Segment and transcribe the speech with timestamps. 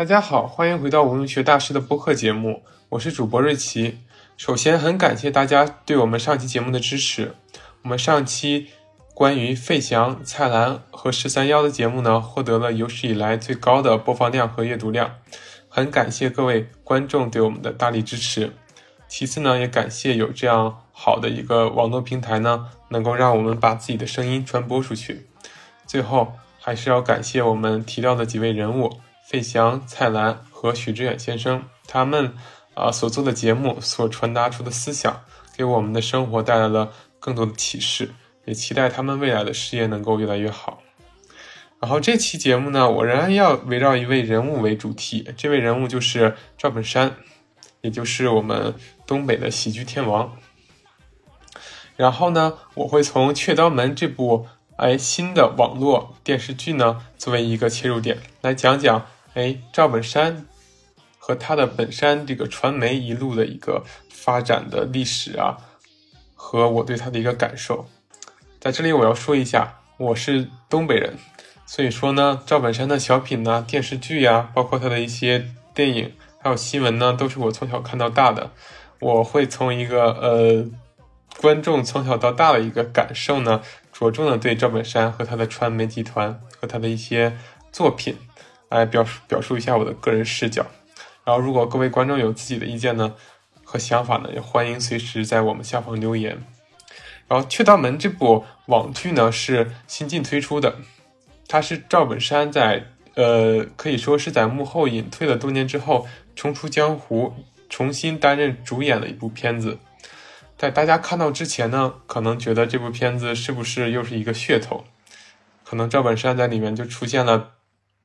[0.00, 3.98] 大家好，欢迎回到文学大师的播客节目，我是主播瑞奇。
[4.34, 7.34] 首先，很感谢大家对我们上期节目的支持。
[7.82, 8.68] 我们上期
[9.12, 15.16] 关于费翔、蔡澜和十三幺的节目呢，获得了有史以来最高的播放量和阅读量，
[15.68, 18.54] 很感谢各位观众对我们的大力支持。
[19.06, 25.26] 其次呢，也感谢有这样好的一个网络平台呢，能够让我们把自己的声音传播出去。
[25.86, 28.98] 最后，还是要感谢我们提到的几位人物。
[29.30, 32.34] 费翔、蔡澜和许知远先生，他们
[32.74, 35.22] 啊所做的节目所传达出的思想，
[35.56, 38.10] 给我们的生活带来了更多的启示，
[38.44, 40.82] 也期待他们未来的事业能够越来越好。
[41.78, 47.14] 然后这期节目呢，我仍然要围绕一位人物为主题，这位人物就是赵本山，
[47.82, 48.74] 也就是我们
[49.06, 50.36] 东北的喜剧天王。
[51.94, 59.06] 然后呢，我会从《雀刀门》这部哎新的网络电视剧呢，作为一个切入点来讲讲。
[59.34, 60.44] 哎，赵本山
[61.18, 65.56] 和他的本山这个传媒一路的一个发展的历史啊，
[66.34, 67.86] 和我对他的一个感受，
[68.58, 71.14] 在这里我要说一下，我是东北人，
[71.64, 78.50] 所以说呢，赵本山的小品呢、电视剧呀，包括他的一些电影，还有新闻呢，都是我从小看到大的。
[78.98, 80.66] 我会从一个呃
[81.40, 87.36] 观众从小到大的一个感受呢，着重的对赵本山和他的传媒集团和他的一些
[87.70, 88.16] 作品。
[88.70, 90.64] 来表述表述一下我的个人视角，
[91.24, 93.14] 然后如果各位观众有自己的意见呢
[93.64, 96.42] 和想法呢，也欢迎随时在我们下方留言。
[97.28, 100.76] 然后《雀刀门》这部网剧呢是新近推出的，
[101.46, 107.34] 它是赵本山在呃可以说是在幕后隐退了多年之后重出江湖，
[107.68, 109.78] 重新担任主演的一部片子。
[110.56, 114.84] 在大家看到之前呢，可能觉得这部片子是不是又是一个噱头？
[115.64, 117.52] 可能赵本山在里面就出现了。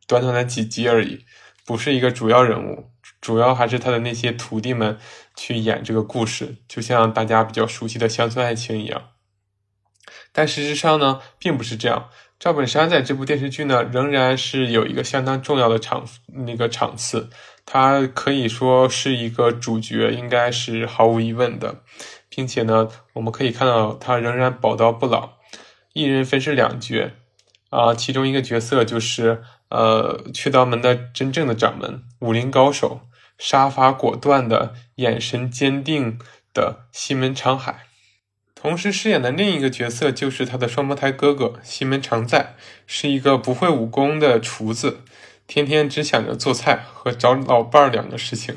[0.08, 1.26] 短短的几集而已，
[1.66, 5.00] 不是一个主要人物，主要还是他的那些徒弟们
[5.36, 9.10] 去演这个故事，就像大家比较熟悉的乡村爱情一样。
[10.32, 12.10] 但事实上呢，并不是这样。
[12.38, 16.06] 赵本山在这部电视剧呢，仍然是有一个相当重要的场
[16.46, 17.30] 那个场次，
[17.66, 21.82] 他可以说是一个主角，应该是毫无疑问的，
[22.30, 25.38] 并且呢，我们可以看到他仍然宝刀不老，
[25.94, 27.12] 一人分饰两角
[27.70, 29.42] 啊，其中一个角色就是。
[29.76, 33.02] 呃，雀刀门的真正的掌门，武林高手，
[33.38, 36.18] 杀伐果断的，眼神坚定
[36.54, 37.88] 的西门长海，
[38.56, 42.56] 同时饰演的另一个角色就是他的双胞胎哥哥西门常在，
[42.88, 45.02] 是一个不会武功的厨子，
[45.46, 48.56] 天天只想着做菜和找老伴儿两个事情。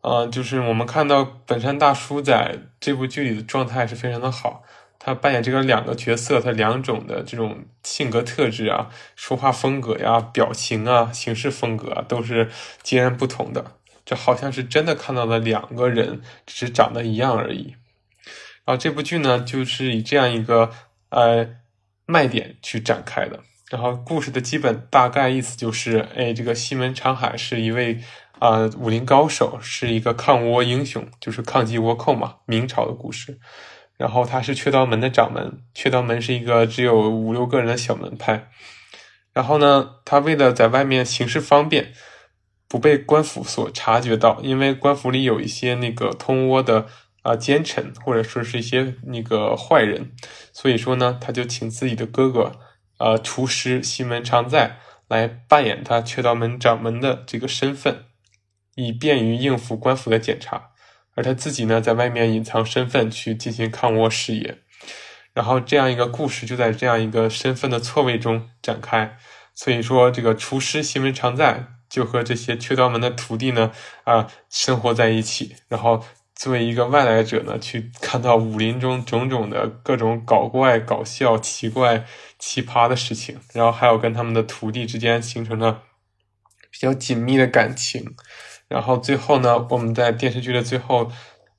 [0.00, 4.64] 啊，就是我们看到本山大叔在这部剧里的状态是非常的好。
[5.04, 12.48] 他扮演这个两个角色，他两种的这种性格特质啊、说话风格呀、表情啊、行事风格啊，都是
[12.82, 13.72] 截然不同的。
[14.06, 17.74] 这好像是真的看到了两个人，只是长得一样而已。
[18.64, 20.70] 然后这部剧呢，就是以这样一个
[21.10, 21.50] 呃
[22.06, 23.40] 卖点去展开的。
[23.70, 28.00] 然后故事的基本大概意思就是，哎，这个西门长海是一位
[28.38, 33.38] 啊武林高手，是一个抗倭英雄，就是抗击倭寇嘛，明朝的故事。
[34.04, 38.50] 然后他是雀刀门的掌门，雀刀门是一个只有五六个人的小门派。
[39.32, 41.94] 然后呢，他为了在外面行事方便，
[42.68, 46.86] 不被官府所察觉到，因为官府里有一些那个通倭的
[47.22, 50.12] 啊奸臣，或者说是一些那个坏人，
[50.52, 52.52] 所以说呢，他就请自己的哥哥，
[52.98, 54.76] 呃，厨师西门常在
[55.08, 58.04] 来扮演他雀刀门掌门的这个身份，
[58.74, 60.72] 以便于应付官府的检查。
[61.14, 64.58] 而他自己呢，在外面隐藏身份去进行抗倭事业，
[65.32, 69.16] 然后这样一个故事就在这样一个身份的错位中展开。
[69.54, 73.70] 所以说，这个厨师西门常在就和这些雀刀门的徒弟呢，
[74.02, 75.54] 啊，生活在一起。
[75.68, 76.04] 然后
[76.34, 82.04] 作为一个外来者呢，去看到武林中种种的各种搞怪、搞笑、奇怪、
[82.40, 85.82] 奇葩的事情，然后还有跟他们的徒弟之间形成了
[86.72, 88.16] 比较紧密的感情。
[88.68, 91.10] 然后最后呢，我们在电视剧的最后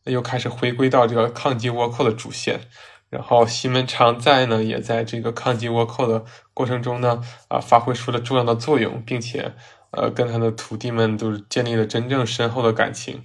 [0.06, 2.62] 又开始回归到这个抗击倭寇的主线。
[3.10, 9.54] 然后西门常在呢，也在这个抗击倭寇的过程中呢，啊，发挥出了重要的作用，并且
[9.92, 13.24] 呃，跟他的徒弟们都是建立了真正深厚的感情。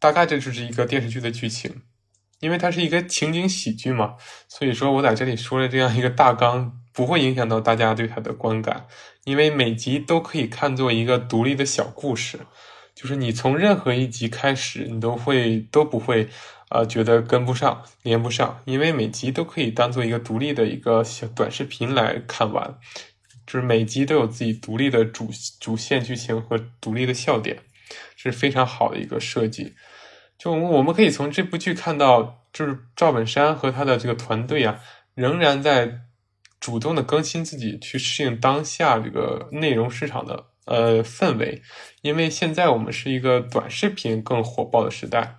[0.00, 1.82] 大概这就是一个电视剧的剧情，
[2.40, 4.14] 因为它是一个情景喜剧嘛，
[4.48, 8.86] 所以说我在这里说了这样一个大纲，不会影响到大家对它的观感，
[9.24, 12.40] 因为每集都可以看作一个独立的小故事。
[12.94, 16.28] 就是你从任何一集开始，你都会都不会，
[16.68, 22.78] 啊，觉得跟不上、连不上，因为每集都可以当做一个独立的一个小短视频来看完，
[23.46, 25.28] 就是每集都有自己独立的主
[25.60, 27.58] 主线剧情和独立的笑点，
[28.16, 29.74] 是非常好的一个设计。
[30.38, 34.80] 就我们可以从这部剧看到，就是赵本山和他的这个团队啊，
[35.14, 36.00] 仍然在
[36.60, 41.62] 主动的更新自己，去适应当下这个内容市场的呃氛围。
[42.02, 45.36] 因为现在我们是一个短视频更火爆的时代，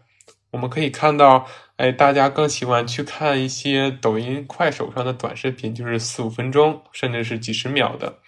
[0.51, 1.47] 我们可以看到。
[1.77, 8.19] 哎，大家更喜欢去看一些抖音、快手上的短视频，就是四五分钟，甚至是几十秒的。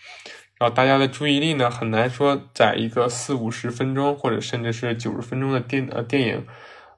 [0.60, 6.46] 然后大家的注意力呢，很难说在一个四五十分钟，或者甚至是九十分钟的电呃电影，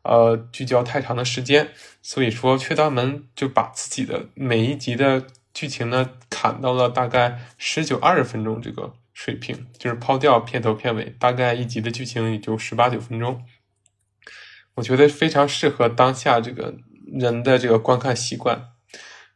[0.01, 1.69] 呃聚焦太长的时间。
[2.01, 13.43] 所以说，雀刀门就把自己的每一集的剧情呢砍到了大概十九二十分钟这个水平，就是抛掉片头片尾，大概一集的剧情也就十八九分钟。
[14.75, 18.69] 我觉得非常适合当下这个人的这个观看习惯，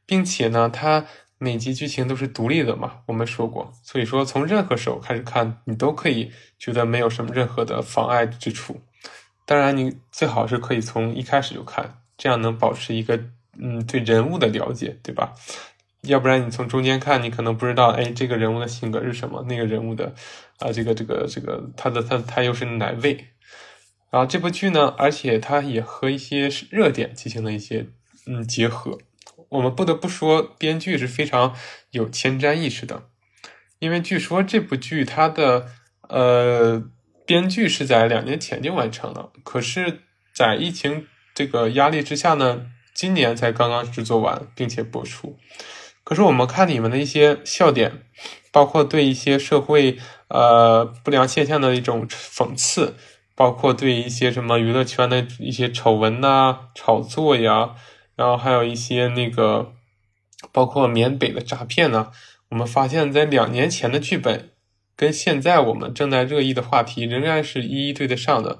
[0.06, 1.06] 并且呢，它
[1.38, 8.80] 每集剧情都是独立的嘛，我们说过，所以说从任何时候开始看，你都可以觉得没有什么任何的妨碍之处。
[9.46, 13.20] 当然，你最好是可以从一开始就看，这样能保持一个
[13.60, 15.34] 嗯对人物的了解，对吧？
[16.04, 20.14] 要不然你从中间看，你可能不知道，哎，这个人物的性格是什么，那个人物的
[20.60, 23.28] 啊，这个这个这个他的他他又是哪位？
[24.10, 27.88] 然后这部剧呢，而且它也和一些热点进行了一些
[28.28, 29.00] 嗯结合。
[29.50, 31.56] 我们不得不说，编剧是非常
[31.92, 33.04] 有前瞻意识的，
[33.80, 35.68] 因为据说这部剧它的
[36.10, 36.84] 呃
[37.26, 40.02] 编剧是在两年前就完成了，可是，
[40.36, 45.40] 在疫情这个压力之下呢，今年才刚刚制作完并且播出。
[46.04, 48.04] 可是我们看里面的一些笑点，
[48.52, 49.98] 包括对一些社会
[50.28, 52.96] 呃不良现象的一种讽刺。
[53.36, 57.72] 包括对一些什么娱乐圈的一些丑闻呐、炒作呀，
[58.16, 59.74] 然后还有一些那个，
[60.52, 62.12] 包括缅北的诈骗呢，
[62.50, 64.52] 我们发现，在两年前的剧本
[64.96, 68.60] 跟现在我们正在热议的话题仍然是一一对得上的。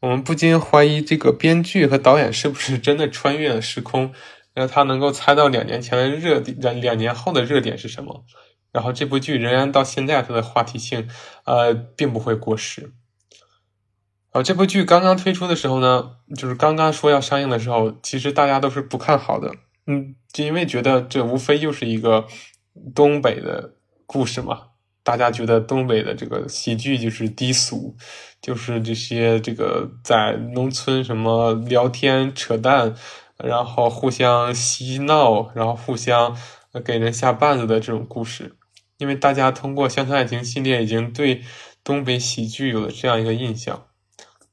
[0.00, 4.14] 我们不禁怀疑，这个编剧和导演是不是真的穿越了时空，
[4.56, 8.24] 让他能够猜到两年前的热点，两年后的热点是什么？
[8.72, 11.08] 然后这部剧仍然到现在它的话题性，
[11.44, 12.94] 呃，并不会过时。
[14.30, 19.54] 啊，这部剧刚刚推出的时候呢，就是刚刚说要上映的时候，其实大家都是不看好的，
[19.86, 22.26] 嗯，就因为觉得这无非又是一个
[22.94, 23.74] 东北的
[24.06, 24.68] 故事嘛，
[25.02, 27.96] 大家觉得东北的这个喜剧就是低俗，
[28.42, 32.94] 就是这些这个在农村什么聊天扯淡，
[33.38, 36.36] 然后互相嬉闹，然后互相
[36.84, 38.56] 给人下绊子的这种故事，
[38.98, 41.42] 因为大家通过《乡村爱情》系列已经对
[41.84, 43.86] 东北喜剧有了这样一个印象。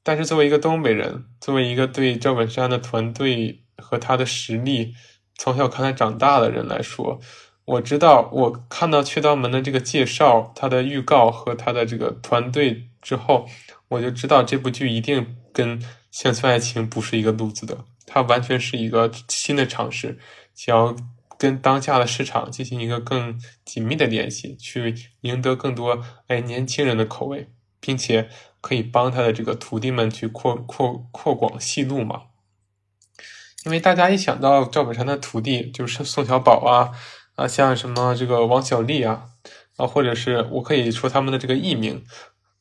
[0.04, 4.94] 但是作为一个东北人，作为一个对赵本山的团队和他的实力
[5.38, 7.22] 从小看他长大的人来说，
[7.64, 13.48] 我知道我看到《雀刀门》的这个介绍、他的预告和他的这个团队之后，
[13.88, 15.80] 我就知道这部剧一定跟
[16.12, 20.18] 《乡村爱情》不是一个路子的，它完全是一个新的尝试，
[20.54, 20.96] 想要
[21.38, 28.30] 跟当下的市场进行一个更紧密的联系，去赢得更多哎年轻人的口味，并且。
[28.64, 32.22] 可以帮他的这个徒弟们去扩扩扩广戏路嘛？
[33.66, 36.96] 因为大家一想到赵本山的徒弟就是宋小宝啊
[37.36, 39.26] 啊，像什么这个王小利啊
[39.76, 42.06] 啊，或者是我可以说他们的这个艺名，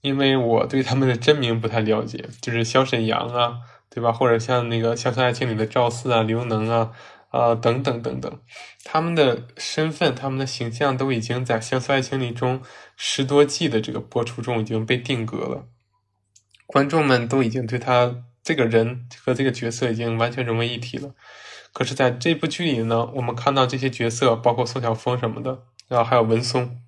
[0.01, 3.61] 因为我对他们的真名不太了解，就是小沈阳啊，
[3.95, 4.11] 对吧？
[4.11, 6.93] 或者像那个《乡村爱情》里的赵四啊、刘能啊
[7.29, 8.41] 啊等等等等，
[8.85, 12.63] 他们的身份、他们的形象都已经在《乡村爱情》里中
[12.97, 15.67] 十多季的这个播出中已经被定格了。
[16.67, 21.15] 观众们都已经对他这个人和这个角色已经完全融为一体了。
[21.75, 26.79] 可是，在这部剧里呢，我们看到这些角色，包括宋晓峰什么的，然后还有文松，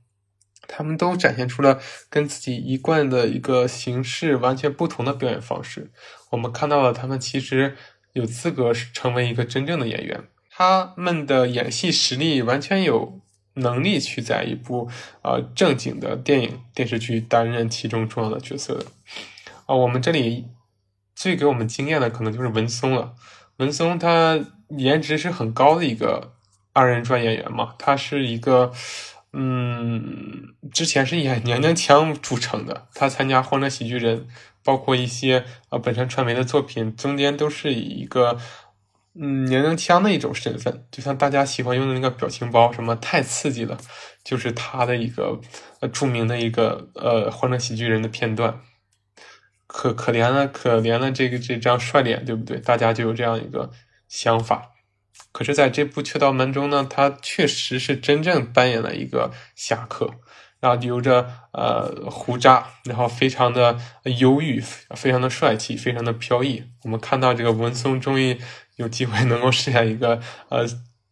[0.69, 1.81] 他们都展现出了
[2.11, 5.91] 跟自己一贯的一个形式完全不同的表演方式。
[6.35, 7.77] 我们看到了他们其实
[8.13, 13.21] 有资格成为一个真正的演员，他们的演戏实力完全有
[13.55, 14.91] 能力去在一部
[15.23, 18.87] 呃正经的电影电视剧担任其中重要的角色的。
[19.67, 20.49] 啊，我们这里
[21.15, 23.15] 最给我们惊艳的可能就是文松了。
[23.59, 24.39] 文松他
[24.71, 26.35] 颜值是很高的一个
[26.73, 28.73] 二人转演员嘛，他是一个，
[29.33, 32.89] 嗯，之前是演娘娘腔著称的。
[32.93, 34.21] 他参加《欢乐喜剧人》，
[34.65, 38.39] 包括一些啊本山传媒的作品，中间都是以一个
[39.15, 43.79] 嗯娘娘腔的一种身份，就像大家喜欢用的那个表情包，什么太刺激了，
[44.25, 45.41] 就是他的一个
[45.81, 48.61] 呃著名的一个呃《欢乐喜剧人》的片段。
[49.67, 52.59] 可可怜了，可怜了这个这张帅脸，对不对？
[52.59, 53.73] 大家就有这样一个
[54.07, 54.71] 想法。
[55.33, 60.13] 可是，在这部《雀刀门》中呢，他确实是真正扮演了一个侠客，
[60.65, 63.77] 然后留着呃胡渣，然后非常的
[64.19, 64.59] 忧郁，
[64.97, 66.63] 非常的帅气，非常的飘逸。
[66.85, 68.39] 我们看到这个文松终于
[68.77, 70.19] 有机会能够饰演一个
[70.49, 70.67] 呃，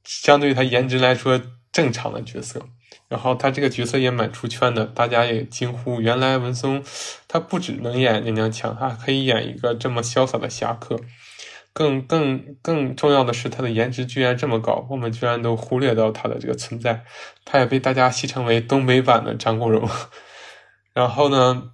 [0.05, 1.39] 相对于他颜值来说
[1.71, 2.67] 正常的角色。
[3.11, 6.83] 然后他这个角色也蛮出圈的，大家也惊呼：原来文松
[7.29, 10.99] 他不只能演娘娘腔，他可以演一个这么潇洒的侠客。
[11.73, 17.05] 更更更重要的是，他的颜值居然这么高，我们居然都忽略到他的这个存在。
[17.45, 19.89] 他也被大家戏称为东北版的张国荣。
[20.93, 21.71] 然后呢，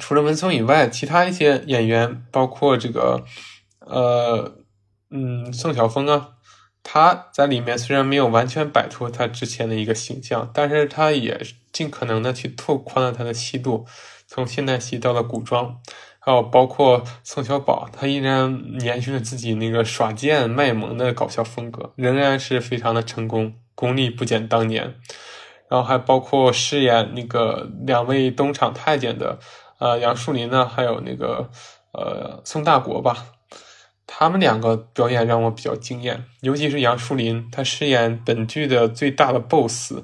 [0.00, 3.24] 除了文松以外，其他一些演员，包括这个
[3.80, 4.56] 呃
[5.10, 6.30] 嗯宋晓峰啊。
[6.90, 11.38] 他在里面虽然没有完全摆脱他之前的一个形象，但是他也
[11.70, 13.84] 尽可能的去拓宽了他的戏路，
[14.26, 15.82] 从现代戏到了古装，
[16.28, 24.94] 还有包括宋小宝，他依然延续了自己那个耍贱卖萌的搞笑风格，仍然是非常的成功，功力不减当年。
[25.70, 29.38] 然后还包括饰演那个两位东厂太监的，
[29.78, 31.48] 呃，杨树林呢，还有那个
[31.92, 33.28] 呃宋大国吧。
[34.06, 40.02] 他们两个表演让我比较惊艳，尤其是杨树林，他饰演本剧的最大的 BOSS，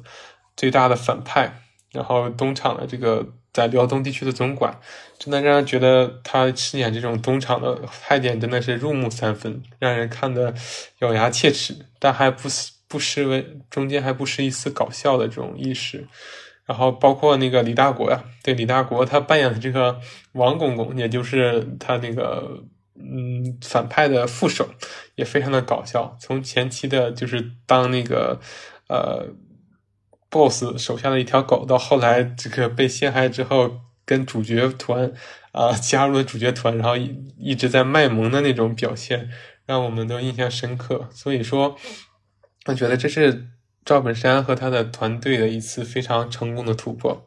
[0.56, 1.60] 最大的反派，
[1.92, 4.80] 然后东厂的这个在辽东地区的总管，
[5.24, 10.52] 真的让人觉得他饰演这种东厂的太监真的是入木三分，让人看得
[10.98, 12.46] 咬牙切齿，但还不
[12.86, 16.06] 不失为中间还不失一丝搞笑的这种意识。
[16.66, 19.98] 然后包括那个李大国呀，对李大国，他扮演的这个
[20.32, 22.62] 王公公，也就是他那个。
[22.96, 24.68] 嗯，反派的副手
[25.16, 26.16] 也非常的搞笑。
[26.20, 28.38] 从前期的就是当那个
[28.88, 29.26] 呃
[30.30, 35.12] boss 手下的一条狗，到后来这个被陷害之后，跟主角团
[35.52, 36.96] 啊加入了主角团，然后
[37.38, 39.30] 一直在卖萌的那种表现，
[39.66, 41.08] 让我们都印象深刻。
[41.12, 41.76] 所以说，
[42.66, 43.48] 我觉得这是
[43.84, 47.26] 赵本山和他的团队的一次非常成功的突破。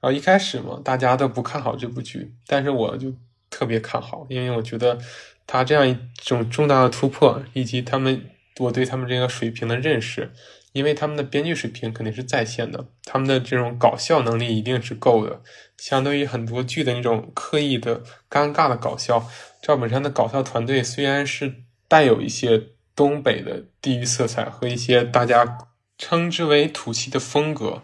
[0.00, 3.14] 然后一开始嘛，大家都不看好这部剧，但是我就。
[3.50, 4.98] 特别看好，因为我觉得
[5.46, 8.20] 他这样一种重大的突破，以及他们
[8.58, 10.32] 我对他们这个水平的认识，
[10.72, 15.40] 因为他们的编剧水平肯定是在线的，他们的这种搞笑能力一定是够的。
[15.84, 18.00] 相对于很多剧的那种刻意的
[18.30, 19.28] 尴尬的搞笑，
[19.60, 21.56] 赵本山的搞笑团队虽然是
[21.88, 25.58] 带有一些东北的地域色彩和一些大家
[25.98, 27.82] 称之为土气的风格。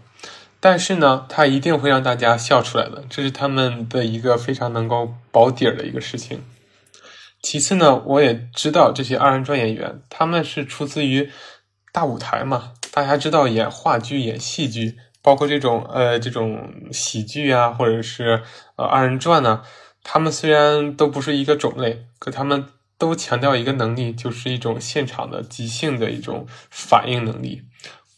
[0.60, 6.42] 但是呢，他一定会让大家笑出来的，这是他们的一个非常能够保底儿的一个事情。
[7.42, 11.28] 其次呢，我也知道这些二人转演员，他们是出自于
[11.92, 12.72] 大舞台嘛。
[12.90, 18.42] 大家知道演话剧、演戏剧，包括这种呃这种喜剧啊，或者是
[18.76, 19.62] 呃二人转呢，
[20.02, 22.66] 他们虽然都不是一个种类，可他们
[22.98, 27.62] 都强调一个能力，就是一种现场的即兴的一种反应能力。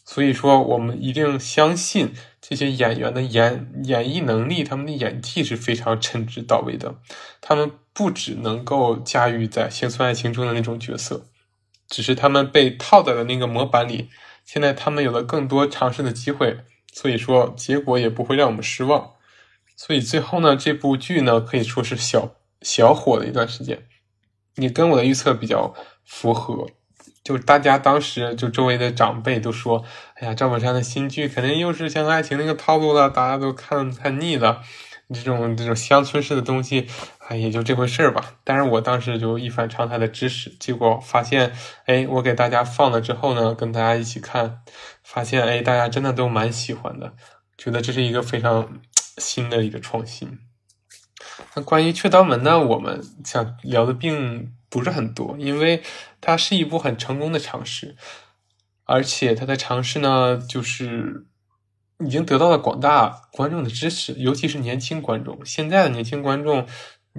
[0.05, 2.13] 所以说，我们一定相信。
[2.45, 6.95] 这些演员的演演绎能力，他们的演技是非常称职到位的。
[7.39, 11.25] 他们不只能够驾驭在《乡村爱情》中的那种角色，
[11.87, 14.09] 只是他们被套在了那个模板里。
[14.43, 16.57] 现在他们有了更多尝试的机会，
[16.93, 19.11] 所以说结果也不会让我们失望。
[19.75, 23.85] 所以最后呢，这部剧呢可以说是小小火了一段时间，
[24.55, 25.73] 也跟我的预测比较
[26.05, 26.67] 符合。
[27.23, 29.83] 就大家当时就周围的长辈都说
[30.15, 34.61] ：“哎呀，赵本山的新剧肯定又是像爱情那个套路了，大家都看看腻了。
[35.13, 36.87] 这种这种乡村式的东西，
[37.35, 41.53] 也就这回事儿吧。”但是我当时就一反常态的支持，结果发现，
[41.85, 44.61] 哎，我给大家放了之后呢，跟大家一起看，
[45.03, 47.13] 发现，哎，大家真的都蛮喜欢的，
[47.57, 48.81] 觉得这是一个非常
[49.17, 50.39] 新的一个创新。
[51.55, 55.81] 那关于《雀刀门》呢，我们想聊的并不是很多，因为
[56.21, 57.95] 它是一部很成功的尝试，
[58.85, 61.25] 而且它的尝试呢，就是
[62.05, 65.43] 已经得到了广大观众的支持，尤其是年轻观众。
[65.45, 66.67] 现在的年轻观众，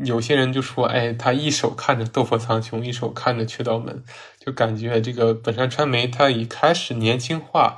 [0.03, 4.03] 有些人就说：“哎，他一手看着《斗破苍穹》，一手看着《雀刀门》，
[4.45, 7.77] 就感觉这个本山传媒它已开始年轻化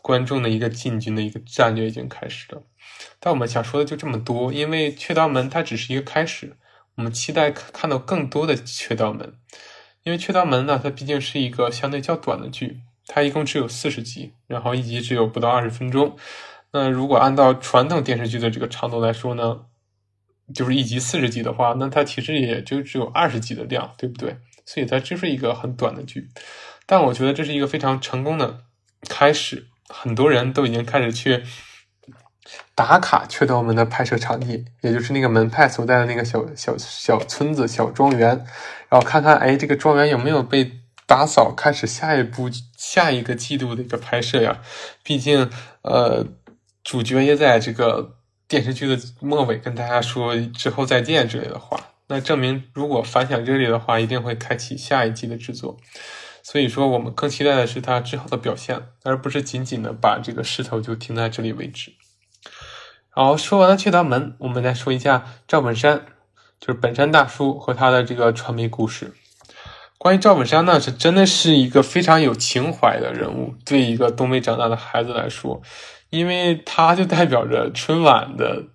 [0.00, 2.62] 观众的一个进军的一个战略已经开始了。”
[3.18, 6.56] 但我们想说的就这么多，因为《雀刀门》它只是一个开始，
[6.94, 9.26] 我们期待看到更多的《雀刀门》，
[10.04, 16.16] 因为《雀刀门》呢，它毕竟是一个相对较短的剧，它一共只有四十集，然后一集只有不到二十分钟。
[16.72, 19.62] 那如果按照传统电视剧的这个长度来说呢，
[20.54, 24.36] 就是一集四十集的话，那它其实也就只有二十集的量，对不对？
[24.64, 26.28] 所以它就是一个很短的剧。
[26.86, 28.60] 但我觉得这是一个非常成功的
[29.08, 31.44] 开始，很多人都已经开始去。
[32.74, 38.30] 打卡雀刀门的拍摄场地，也就是那个门派所在的那个小小小村子、小庄园，
[38.88, 44.62] 然后看看，哎，这个庄园有没有被打扫，开始下一步、下一个季度的一个拍摄呀？
[45.04, 45.50] 毕竟，
[45.82, 46.26] 呃，
[46.82, 48.16] 主角也在这个
[48.50, 51.78] 电视剧的末尾跟大家说之后再见之类的话，
[52.08, 55.76] 那证明如果反响热烈的话，一定会开启下一季的制作。
[56.42, 61.92] 所以说，我们更期待的是他之后的表现，而不是仅仅的把这个势头就停在这里为止。
[63.10, 66.06] 好，说完了雀刀门，我们再说一下赵本山，
[66.58, 69.14] 就是本山大叔和他的这个传媒故事。
[69.96, 75.62] 关于赵本山呢，是真的是一个非常有情怀的人物，对一个东北长大的孩子来说，
[76.10, 78.66] 因为它就代表着春晚的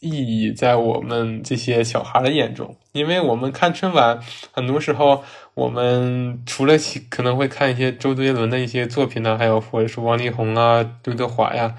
[0.00, 2.76] 意义，在我们这些小孩的眼中。
[2.92, 4.20] 因为我们看春晚，
[4.52, 5.24] 很多时候
[5.54, 6.74] 我们除了
[7.08, 11.74] 可能会看一些周杰伦的一些作品呢，还有或者是王力宏啊、刘德华呀，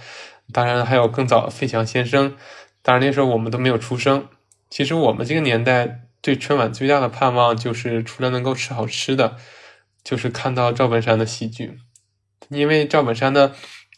[0.51, 2.35] 当然还有更早的费翔先生。
[2.81, 4.27] 当然那时候我们都没有出生。
[4.69, 6.01] 其实我们这个年代。
[6.21, 9.37] 对春晚最大的盼望就是除了能够吃好吃的，
[10.03, 11.77] 就是看到赵本山的喜剧，
[12.49, 13.53] 因为赵本山的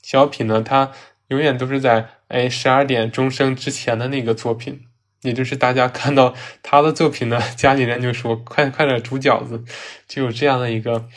[0.07, 0.93] 小品呢，他
[1.27, 4.85] 永远都是在哎十二点钟声之前的那个作品，
[5.21, 6.33] 也就是大家看到
[6.63, 9.65] 他的作品呢， 家里人就说快快点煮饺子，
[10.07, 11.09] 就有这样的一个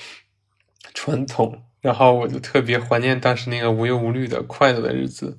[0.92, 5.38] 传统，然后我就特别怀念当时那个无忧无虑的快乐的日子。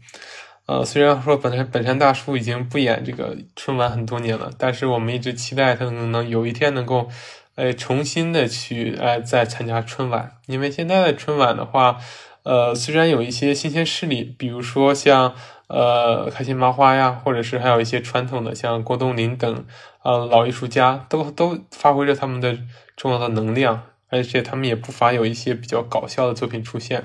[0.68, 7.10] 呃，虽然说本山本山大叔已经不演这个春晚很多年了，但是我们一直期待他能能有一天能够，
[7.56, 10.38] 哎，重新的去哎再参加春晚。
[10.48, 11.98] 因为现在的春晚的话，
[12.44, 15.36] 呃，虽然有一些新鲜势力，比如说像
[15.68, 19.66] 呃开心麻花呀，或者是还有一些传统的像郭冬临等
[20.04, 22.58] 呃老艺术家，都都发挥着他们的
[22.96, 27.04] 重要的能量，而且他们也不乏有一些比较搞笑的作品出现。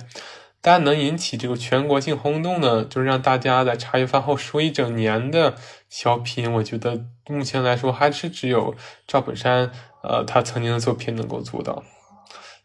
[0.63, 5.55] 但能引起这个全国性轰动呢，就是让大家在茶余饭后说一整年的
[5.89, 8.75] 小品，我觉得目前来说还是只有
[9.07, 9.71] 赵本山，
[10.03, 11.85] 呃，他曾经的作品能够做到。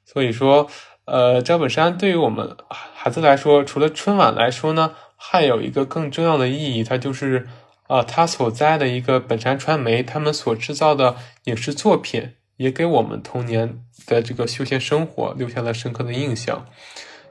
[0.04, 0.68] 所以说，
[1.06, 7.48] 呃，赵本山对于我们孩子来说，除了春晚来说呢，还有一个更重要的意义，它就是
[7.88, 16.66] 啊，他所在的一个本山传媒，他们所制造的影视作品，也给我们童年的这个休闲生活留下了深刻的印象。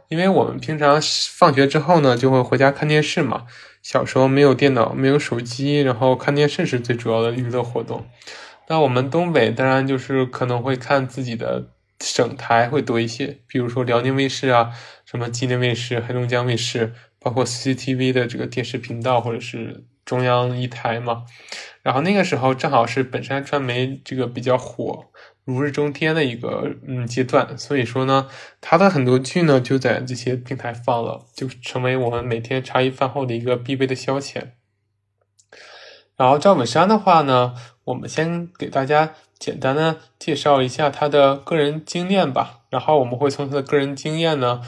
[0.09, 1.01] 因为我们平常
[1.39, 3.47] 放学之后呢，就会回家看电视嘛。
[3.81, 8.05] 小时候没有电脑，没有手机，然后看电视是最主要的娱乐活动。
[8.69, 11.69] 那我们东北当然就是可能会看自己的
[12.01, 14.73] 省台会多一些，比如说辽宁卫视啊，
[15.05, 21.25] 什么吉林卫视、黑龙江卫视，包括 CCTV 的这个电视频道，或者是中央一台嘛。
[21.83, 25.07] 然后那个时候正好是本山传媒这个比较火。
[25.45, 28.29] 如日中天的一个嗯阶段，所以说呢，
[28.61, 34.51] 他的很多剧呢就在这些平台放了，就成为我们每天茶余饭后的一个必备的消遣。
[36.17, 44.61] 然后赵本山的话呢，我们先给大家简单的介绍一下他的个人经验吧，然后我们会从他的个人经验呢、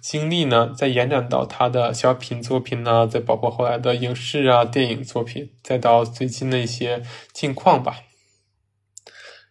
[0.00, 7.98] 经历呢，再延展到他的小品作品呢，再包括后来的影视啊、电影作品，再到最近的一些近况吧。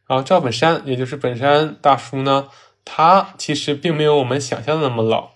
[0.07, 2.49] 然后赵本山，也就是本山大叔呢，
[2.83, 5.33] 他其实并没有我们想象的那么老，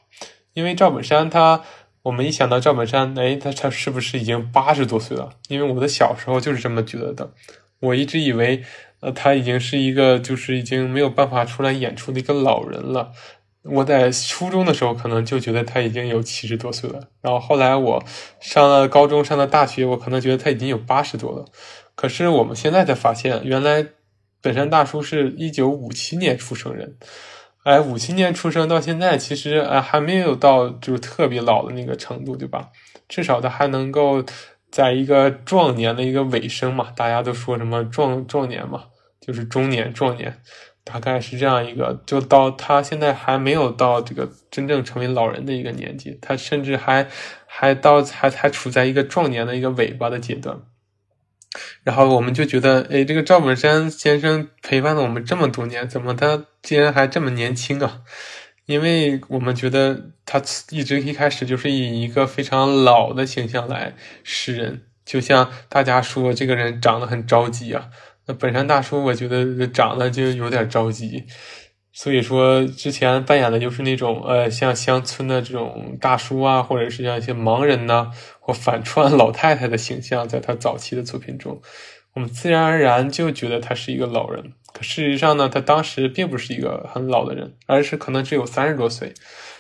[0.54, 1.64] 因为赵本山他，
[2.02, 5.30] 我们一想到赵本山，哎，他他是不是已经八十多岁了？
[5.48, 7.32] 因为我的小时候就是这么觉得的，
[7.80, 8.64] 我一直以为，
[9.02, 13.12] 呃，他已经是一个就是已经没有办法出来演出的一个老人了。
[13.64, 18.04] 我在初中的时候可能就觉得他已经有七十多岁了，然后后来我
[18.40, 21.46] 上了高中，上了大学，我可能觉得他已经有八十多了。
[21.96, 23.88] 可是我们现在才发现，原来。
[24.40, 26.96] 本山大叔是一九五七年出生人，
[27.64, 32.70] 哎，五七年出生到现在，其实哎还没有到就是特别老的那个程度，对吧？
[33.10, 34.24] 至少他还能够
[34.72, 38.86] 在一个壮年的一个尾声嘛，大家都说什么壮壮年嘛，
[39.20, 40.42] 就是中年壮年，
[40.84, 47.08] 大概是这样一个，就到他现在还没有到这个真正成为老人的一个年纪，他甚至还
[47.46, 50.60] 还到还还处在一个壮年的一个尾巴的阶段。
[51.84, 58.02] 然后我们就觉得，哎，这个赵本山先生陪伴了我们这么多年，怎么他竟然还这么年轻啊？
[58.68, 67.90] 因为我们觉得他一直一开始就是以一个非常老的形象来示人，就像大家说这个人长得很着急啊。
[68.26, 71.24] 那本山大叔，我觉得长得就有点着急。
[71.94, 81.60] 所以说，之前扮演的就是那种呃，像乡村的这种大叔啊，或者是像一些盲人呐，或反串老太太的形象，在他早期的作品中，
[82.14, 84.52] 我们自然而然就觉得他是一个老人。
[84.82, 89.14] 事实上呢，他当时并不是一个很老的人，而是可能只有三十多岁，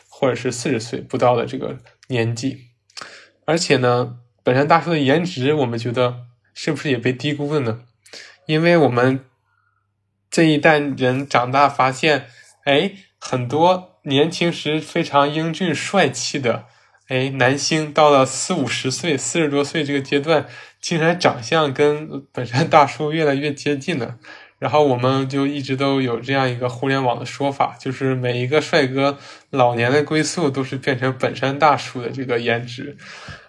[0.10, 1.78] 或者是四十岁不到的这个
[2.08, 2.68] 年纪。
[3.46, 7.82] 而且呢，本山大叔的颜值，我们觉得是不是也被低估了呢？
[8.46, 9.24] 因为我们。
[10.30, 12.28] 这一代人长大发现，
[12.66, 16.66] 哎，很多年轻时非常英俊帅气的，
[17.08, 20.46] 哎，男星到了四五十岁、四十多岁这个阶段，
[20.82, 24.18] 竟然长相跟本山大叔越来越接近了。
[24.60, 29.18] 然后我们就一直都有这样一个互联网的说法，就是每一个帅哥
[29.52, 32.98] 老年的归宿都是变成本山大叔的这个颜值，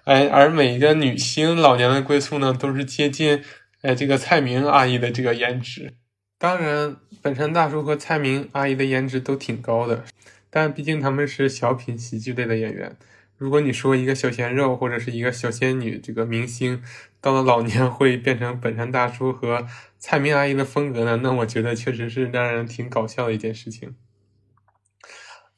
[0.04, 3.42] 哎，而每一个女星老年的归宿呢，都是接近
[3.82, 5.94] 哎这个蔡明阿姨的这个颜值。
[6.38, 10.04] 当然，本山大叔和蔡明阿姨的颜值都挺高的，
[10.50, 12.96] 但毕竟他们是小品喜剧类的演员。
[13.36, 16.82] 如果你说一个小鲜肉或者是一个小仙女，这个明星
[17.20, 19.66] 到了老年会变成本山大叔和
[19.98, 21.20] 蔡明阿姨的风格呢？
[21.22, 23.96] 那我觉得确实是让人挺搞笑的一件事情。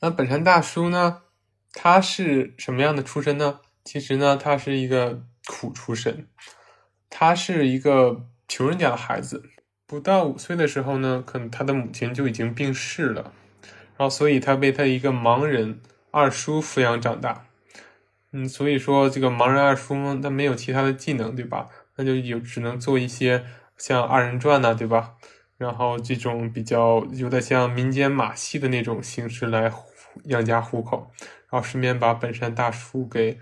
[0.01, 1.23] 那本山大叔呢，
[1.73, 3.61] 他是什么样的出身呢？
[3.85, 6.27] 其实呢，他是一个苦出身，
[7.11, 9.45] 他是一个穷人家的孩子，
[9.87, 13.33] 不到五岁的时候呢，可能他的母亲就已经病逝了，
[13.97, 17.47] 然后所以他被他一个盲人二叔抚养长大。
[18.33, 21.69] 嗯，所以说这个盲人二叔呢，他没有其他的技能，对吧？
[21.97, 23.45] 那就有只能做一些
[23.81, 25.15] 像二人转呐，对吧？
[25.57, 29.73] 然后这种比较有点像民间马戏的那种形式来
[30.25, 31.11] 养家糊口，
[31.51, 33.39] 然后顺便把本山大叔给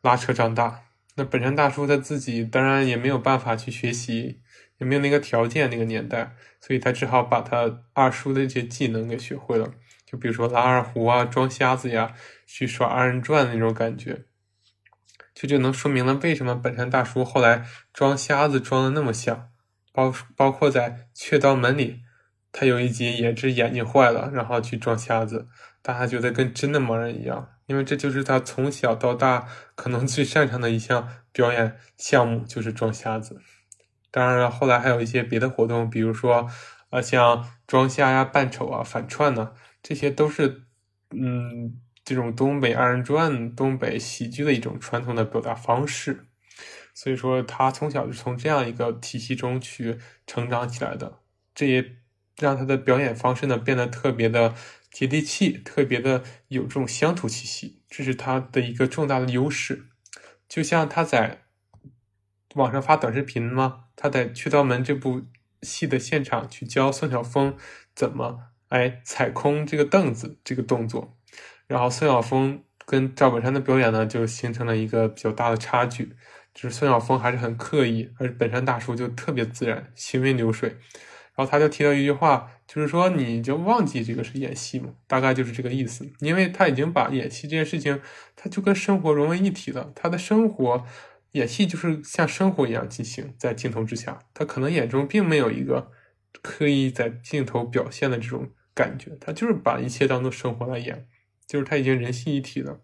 [0.00, 0.82] 拉扯长大。
[1.16, 4.40] 那本山大叔他自己当然也没有办法去学习，
[4.78, 9.72] 也没有那个条件，那个年代，所以他只好把他二叔的这些技能给学会了，
[10.06, 12.14] 就比如说拉二胡啊、装瞎子呀、
[12.46, 14.24] 去耍二人转那种感觉。
[15.34, 19.49] 这就能说明了为什么本山大叔后来装瞎子装的那么像，
[20.00, 22.00] 包包括在《雀刀门》里，
[22.52, 25.48] 他有一集也是眼睛坏了，然后去装瞎子，
[25.82, 33.40] 大家觉得跟真的盲人一样，因为这就是他从小到大可能最擅长的一项表演项目，就是装瞎子。
[34.10, 36.48] 当然了，后来还有一些别的活动，比如说，
[36.90, 40.62] 呃，像装瞎呀、扮丑啊、反串呢，这些都是，
[41.10, 41.80] 嗯。
[42.02, 46.26] 这种东北二人转、东北喜剧的一种传统的表达方式，
[47.02, 51.20] 所以说他从小就从这样一个体系中去成长起来的，
[51.54, 51.96] 这也
[52.38, 54.54] 让他的表演方式呢变得特别的
[54.90, 59.86] 接地气，特别的有这种乡土气息，这是他的一个重大的优势。
[60.46, 61.44] 就像他在
[62.54, 65.22] 网上发短视频嘛，他在《去刀门》这部
[65.62, 67.56] 戏的现场去教孙晓峰
[67.94, 71.16] 怎么哎踩空这个凳子这个动作。
[71.66, 76.14] 然后孙晓峰跟赵本山的表演呢，就形成了一个比较大的差距，
[76.54, 80.76] 就是孙晓峰还是很刻意，而本山大叔就特别自然，行云流水。
[81.36, 88.00] 然后他就提到一句话，就是说你就忘记这个是演戏嘛，大概就是这个意思，因为他已经把演戏这件事情，
[88.36, 89.90] 他就跟生活融为一体了。
[89.94, 90.84] 他的生活
[91.32, 95.90] 演戏就是像生活一样进行在镜头之下，他可能眼中并没有一个
[96.42, 101.06] 刻意在镜头表现的这种感觉，他就是把一切当做生活来演。
[101.46, 102.80] 就是他已经人戏一体了，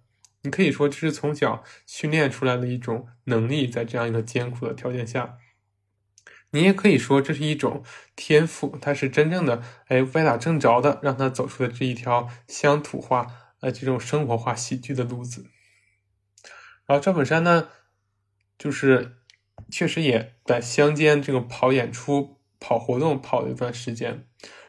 [0.47, 5.39] 你可以说这是从小训练出来的一种能力，在这样一个艰苦的条件下，
[6.51, 7.83] 你也可以说这是一种
[8.15, 13.27] 天赋，他是真正的哎歪打正着的，让他走出了这一条乡土化
[13.61, 15.47] 呃这种生活化喜剧的路子。
[16.87, 17.69] 然后赵本山呢，
[18.57, 19.17] 就是
[19.69, 24.29] 确实也在乡间这个跑演出、跑活动跑了一段时间，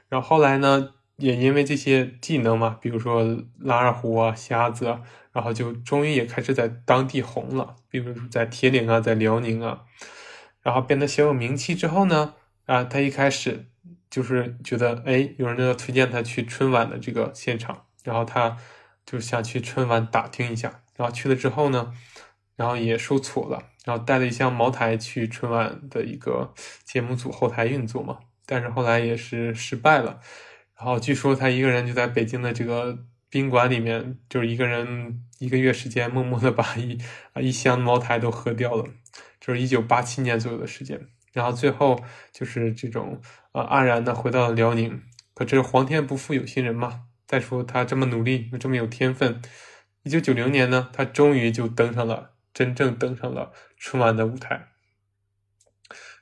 [0.09, 0.95] 然后后来呢。
[1.17, 5.01] 也因为这些技能嘛，比如说拉二胡啊、瞎子，啊，
[5.31, 9.83] 然后就终于也开始在当地红了，比如说在铁岭啊、在辽宁啊，
[10.61, 13.65] 然后变得小有名气之后呢，啊，他一开始
[14.09, 18.55] 就是觉得，哎，有人要推荐他去春晚的这个现场，然后他
[19.05, 21.93] 就想去春晚打听一下，然后去了之后呢，
[22.55, 26.53] 然后也受挫了，然后带了一箱茅台去春晚的一个
[26.83, 30.19] 节目组后台运作嘛，但是后来也是失败了。
[30.77, 36.97] 然后据说他一个人就在北京的这个宾馆里面，就是一个人一个月时间，默默的把一
[37.33, 38.85] 啊一箱茅台都喝掉了，
[39.39, 41.07] 就是一九八七年左右的时间。
[41.33, 41.99] 然后最后
[42.31, 43.19] 就是这种
[43.53, 45.01] 啊黯然的回到了辽宁。
[45.33, 47.05] 可这是皇天不负有心人嘛？
[47.25, 49.41] 再说他这么努力，又这么有天分，
[50.03, 54.67] 一九九零年呢，他终于就登上了真正登上了春晚的舞台。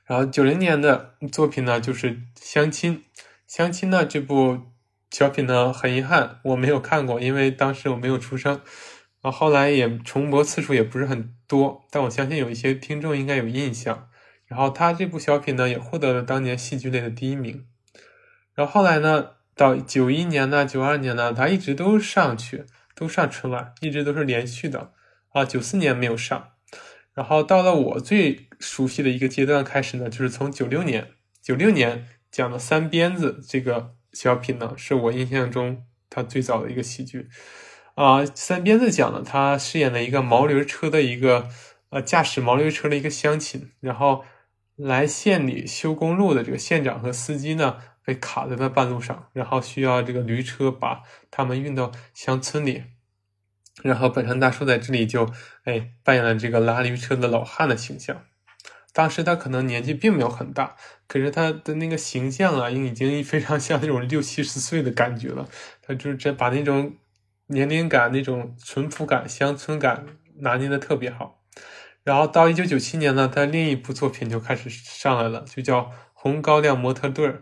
[0.06, 2.98] 然后九零年的作品呢，就是《相亲》。
[3.46, 4.04] 相亲呢？
[4.04, 4.62] 这部
[5.10, 8.60] 小品呢，很遗憾我没有看过，因为当时我没有出生。
[9.22, 14.08] 啊，后来也重播次数也不是很多，但我相信有一些听众应该有印象。
[14.46, 17.66] 然后他这部小品呢，也获得了当年戏剧类的第一名。
[18.54, 24.92] 然后后来呢，到九一年呢、九二年呢，他一直都上去，都上春晚，一直都是连续的。
[25.30, 26.50] 啊，九四年没有上。
[27.14, 32.08] 然后到了我最熟悉的一个阶段开始呢，就是从九六年，九六年。
[32.36, 37.30] 讲的三鞭子这个小品呢，是我印象中他最早的一个喜剧，
[37.94, 41.48] 啊，三鞭子讲呢，他饰演了一个毛驴车的一个
[41.88, 44.22] 呃驾驶毛驴车的一个乡亲，然后
[44.74, 52.84] 来县里修公路的这个县长和司机呢被卡在了半路上，然后需要这个驴车把他们运到乡村里。
[53.82, 55.32] 然后本山大叔在这里就
[55.64, 58.24] 哎扮演了这个拉驴车的老汉的形象。
[58.96, 60.74] 当时他可能年纪并没有很大，
[61.06, 65.46] 可是他的那个形象啊，已经 非常像那种六七十岁的感觉了。
[65.82, 66.94] 他就是这把那种
[67.48, 70.06] 年龄感、那种淳朴感、乡村感
[70.36, 71.42] 拿捏的特别好。
[72.04, 75.80] 然后到一九九七年呢，他另一部作品就开始上来了，就叫
[76.14, 77.32] 《红高粱模特队儿》。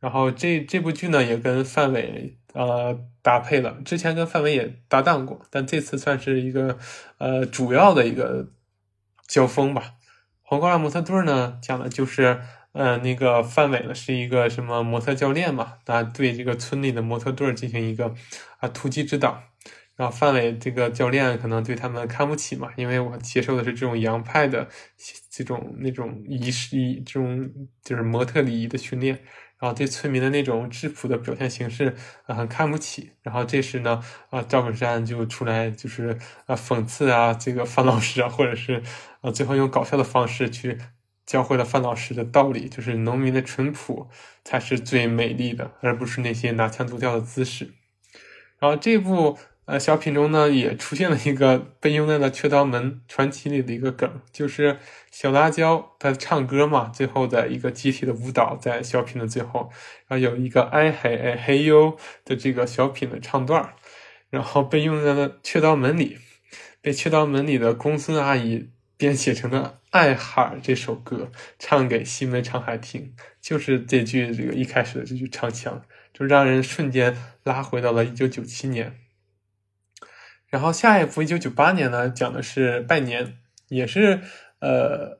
[0.00, 6.78] 然后这这部剧呢，也跟范伟呃搭配了，之前跟范伟也搭档过，但这次算是一个
[7.18, 8.48] 呃主要的一个
[9.28, 9.96] 交锋吧。
[10.52, 12.38] 红高粱模特队呢，讲的就是，
[12.72, 18.14] 呃，那个范伟呢是一个什么模特教练嘛，那对这个村里的模特队进行一个
[18.58, 19.42] 啊突击指导。
[19.96, 24.68] 然后范伟这个教练可能对他们看不起嘛，因为我接受的是这种洋派的
[25.30, 27.50] 这种那种仪式这种
[27.82, 29.20] 就是模特礼仪的训练。
[29.62, 31.94] 然后对村民的那种质朴的表现形式
[32.26, 38.82] 啊很看不起，然后这时呢啊赵本山就出来就是啊讽刺啊这个范老师啊，或者是
[39.20, 40.78] 啊最后用搞笑的方式去
[41.24, 44.10] 教会了范老师的道理，就是农民的淳朴
[44.42, 47.74] 才是最美丽的，而不是那些拿腔作调的姿势。
[48.58, 49.38] 然后这部。
[49.72, 54.76] 呃，小品中呢也出现了一个被用在了《雀刀门传奇》里的一个梗，就是
[55.10, 59.70] 小辣椒他唱歌嘛，最后的一个集体的舞蹈在小品的最后，
[60.08, 63.72] 然后有一个哎嘿哎嘿哟的这个小品的唱段
[64.28, 66.18] 然后被用在了《雀刀门》里，
[66.82, 75.80] 被《雀刀门》里的公孙阿姨编写成了《爱海》这首歌，唱给西门长海听，就是这句这个一开始的这句唱腔，
[76.12, 78.98] 就让人瞬间拉回到了一九九七年。
[80.52, 83.38] 然后下一部一九九八年呢，讲的是拜年，
[83.68, 84.20] 也是
[84.60, 85.18] 呃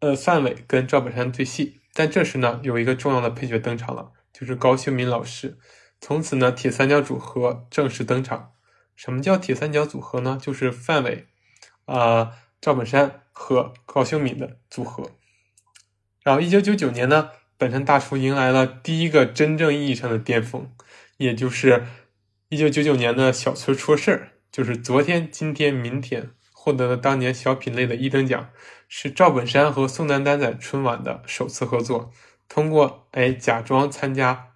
[0.00, 5.56] 呃范伟跟赵本山对戏，但这时呢有一个重要的配角登场了，就是高秀敏老师。
[5.98, 8.52] 从此呢铁三角组合正式登场。
[8.94, 10.38] 什么叫铁三角组合呢？
[10.38, 11.26] 就是范伟
[11.86, 15.10] 啊赵本山和高秀敏的组合。
[16.22, 20.70] 然后一九九九年呢，本山大叔迎来了第一个真正意义上的巅峰，
[21.16, 21.86] 也就是
[22.50, 24.32] 一九九九年的小崔出事儿。
[24.54, 28.50] 就是昨天、今天、明天获得了当年小品类的一等奖，
[28.88, 32.12] 是赵本山和宋丹丹在春晚的首次合作。
[32.48, 34.52] 通过哎假装参加，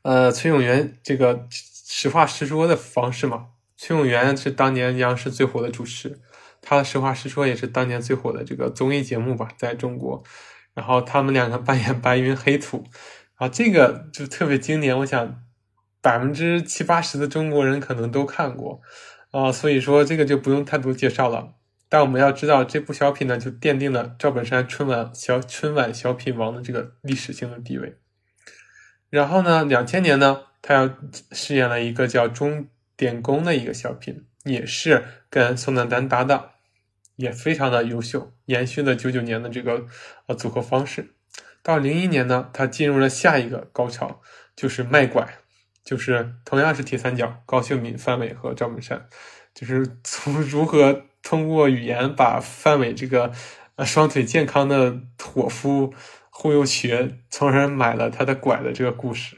[0.00, 3.48] 呃崔永元这个实话实说的方式嘛。
[3.76, 6.22] 崔永元是当年央视最火的主持，
[6.62, 10.24] 他的实话实说也是当年最火的这个综艺节目吧，在中国。
[10.72, 12.86] 然后他们两个扮演白云黑土，
[13.34, 14.98] 啊，这个就特别经典。
[15.00, 15.42] 我想。
[16.02, 18.82] 百分之七八十的中国人可能都看过，
[19.30, 21.54] 啊，所以说这个就不用太多介绍了。
[21.88, 27.98] 但我们要知道，这部小品呢，就奠定了赵本山春晚小春晚小品王的这个历史性的地位。
[29.10, 30.90] 然后呢，两千年呢，他要
[31.32, 36.52] 饰演了一个叫《钟点工》的一个小品，也是跟宋丹丹搭档，
[37.16, 39.86] 也非常的优秀，延续了九九年的这个
[40.26, 41.14] 呃组合方式。
[41.62, 44.22] 到零一年呢，他进入了下一个高潮，
[44.56, 45.41] 就是卖拐。
[45.84, 49.08] 就是同样是铁三角，高秀敏、范伟和赵本山，
[49.54, 53.32] 就是从如何通过语言把范伟这个
[53.76, 55.92] 呃双腿健康的伙夫
[56.30, 59.36] 忽悠瘸，从而买了他的拐的这个故事。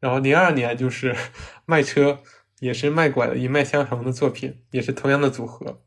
[0.00, 1.16] 然后零二年就是
[1.64, 2.20] 卖车，
[2.60, 5.82] 也是卖拐的一脉相承的作品，也是同样的组合。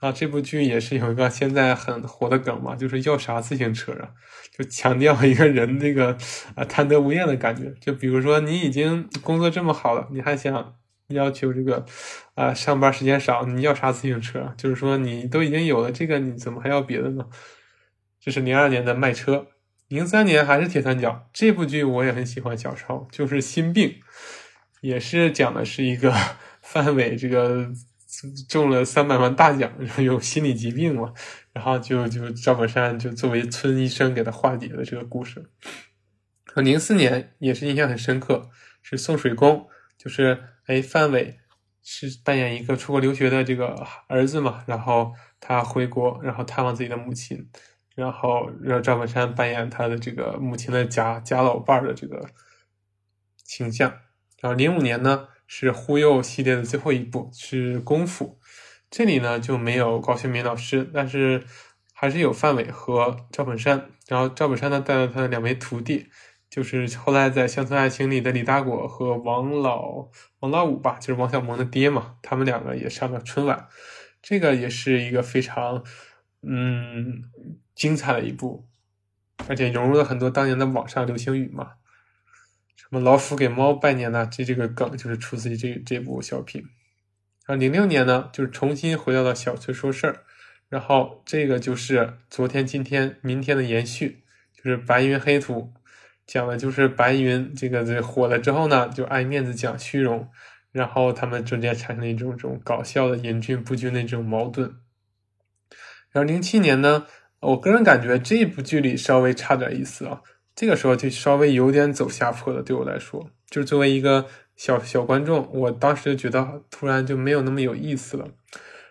[0.00, 4.10] 啊，这部剧也是有一个现在很火的梗嘛，就是要啥自行车啊？
[4.56, 6.16] 就强调一个人那个
[6.54, 7.74] 啊贪得无厌的感觉。
[7.80, 10.74] 就比如说你已经工作这么好了，你还想
[11.08, 11.84] 要求这个
[12.36, 14.54] 啊上班时间少，你要啥自行车？
[14.56, 17.26] 就是说你都已经有了这个，你怎么还要别的呢？
[18.20, 19.48] 这是零二年的卖车，
[19.88, 21.28] 零三年还是铁三角。
[21.32, 23.96] 这部剧我也很喜欢，小时候就是心病，
[24.80, 26.14] 也是讲的是一个
[26.62, 27.72] 范伟这个。
[28.48, 31.12] 中了三百万大奖，然后有心理疾病嘛，
[31.52, 35.50] 然后就就赵本山就作为村医生给他化解了这个故事。
[36.56, 38.50] 零四年也是印象很深刻，
[38.82, 41.38] 是送水工，就是哎范伟
[41.82, 47.48] 是扮演一个出国留学的这个儿子嘛，然后他回国，然后探望自己的母亲，
[47.94, 52.28] 然后让赵本山扮演他的这个母亲的假假老伴儿的这个
[53.44, 53.90] 形象。
[54.40, 55.28] 然后零五年呢。
[55.48, 58.38] 是忽悠系列的最后一部，是功夫。
[58.88, 61.42] 这里呢就没有高秀敏老师，但是
[61.92, 63.90] 还是有范伟和赵本山。
[64.06, 66.06] 然后赵本山呢带了他的两位徒弟，
[66.48, 70.08] 就是后来在《乡村爱情》里的李大果和王老
[70.40, 73.68] 王老五吧，就是王小蒙的爹嘛，他们两个也上了春晚，
[74.22, 75.82] 这个也是一个非常
[76.42, 77.24] 嗯
[77.74, 78.66] 精彩的一部，
[79.46, 81.72] 而且融入了很多当年的网上流行语嘛，
[82.78, 84.26] 什么老鼠给猫拜年呢？
[84.30, 86.62] 这这个梗就是出自于这这部小品。
[87.44, 90.20] 然后零六年呢，就是重新回到了小崔说事儿，
[90.68, 94.22] 然后这个就是昨天、今天、明天的延续，
[94.54, 95.72] 就是白云黑土，
[96.24, 100.30] 讲的就是白云这个这火了之后呢，就爱面子讲虚荣，
[100.70, 104.76] 然后他们中间产生了一种这种搞笑的严峻不均的这种矛盾。
[106.12, 107.06] 然后零七年呢，
[107.40, 110.22] 我个人感觉这部剧里稍微差点意思啊，
[110.58, 114.26] 这个时候就稍微有点走下坡了，对我来说，就是作为一个。
[114.58, 118.24] 小小观众，我当时就觉得突然就没有那么有意思了。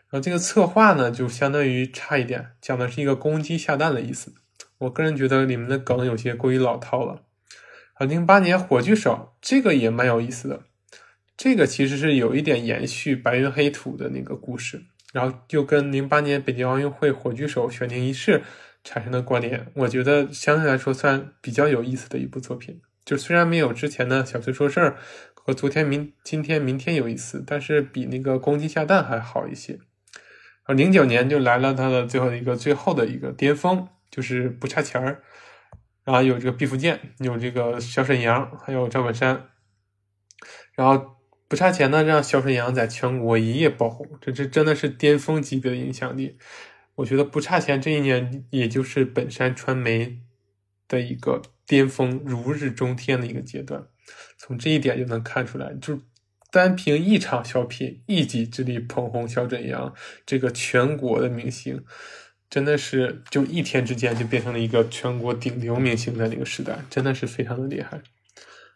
[0.09, 4.33] 然后这个策划呢，就相当于差一点，讲的是一个公鸡下蛋的意思。
[4.77, 7.23] 我个人觉得里面的梗有些过于老套了。
[7.95, 10.61] 啊，零八年火炬手这个也蛮有意思的，
[11.35, 18.41] 这个其实是有一点延续白云黑土的那个故事，然后就跟零八年北京奥运会火炬手选定仪式
[18.87, 22.79] 产生的关联，我觉得相对来说算比较有意思的一部作品。
[23.03, 24.97] 就虽然没有之前的小崔说事儿。
[25.47, 29.79] 和昨天、明今天、明天有意思，但是比那个公鸡下蛋还好一些。
[30.65, 35.23] 而零九年就来了他的最后一个最后的一个巅峰，就是不差钱儿，
[36.03, 39.47] 然后有这个毕福剑，有这个小沈阳，还有赵本山，
[40.75, 41.15] 然后
[41.47, 46.37] 不差钱呢，让小沈阳在全国一夜爆红，这这真的是巅峰级别的影响力。
[46.97, 50.19] 我觉得不差钱这一年，也就是本山传媒
[50.87, 53.87] 的一个巅峰，如日中天的一个阶段。
[54.37, 56.01] 从这一点就能看出来，就
[56.51, 59.93] 单凭一场小品，一己之力捧红小沈阳
[60.25, 61.83] 这个全国的明星，
[62.49, 68.01] 真的是就一天之间就变成了一个全国顶流明星的那个时代，真的是非常的厉害。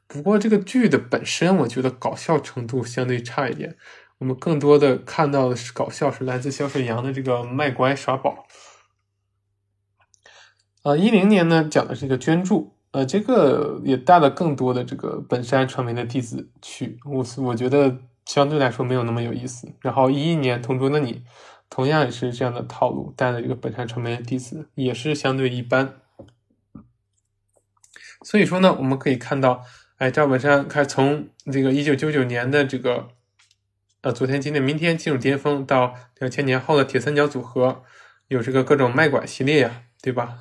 [0.07, 3.77] 不过这个剧的本身，我觉得搞笑程度相对差一点，
[4.21, 8.45] 我们更多的看到的是搞笑是来自小沈阳的这个卖乖耍宝。
[10.83, 12.77] 啊，一零年呢讲的是一个捐助。
[12.91, 19.73] 呃，这个也带了更多的这个本山传媒的弟子去，我我觉得相对来说没有那么有意思。
[19.79, 21.23] 然后一一年同桌的你，
[21.67, 25.95] 同样也是这样的套路，带了这个本山传媒的弟子，也是相对一般。
[28.21, 29.63] 所以说呢，我们可以看到，
[29.97, 33.07] 哎，赵本山开从这个一九九九年的这个，
[34.01, 37.83] 呃，昨天、今天、明天进入巅峰，到两千年后的铁三角组合，
[38.29, 40.37] 有这个各种卖拐系列呀，对吧？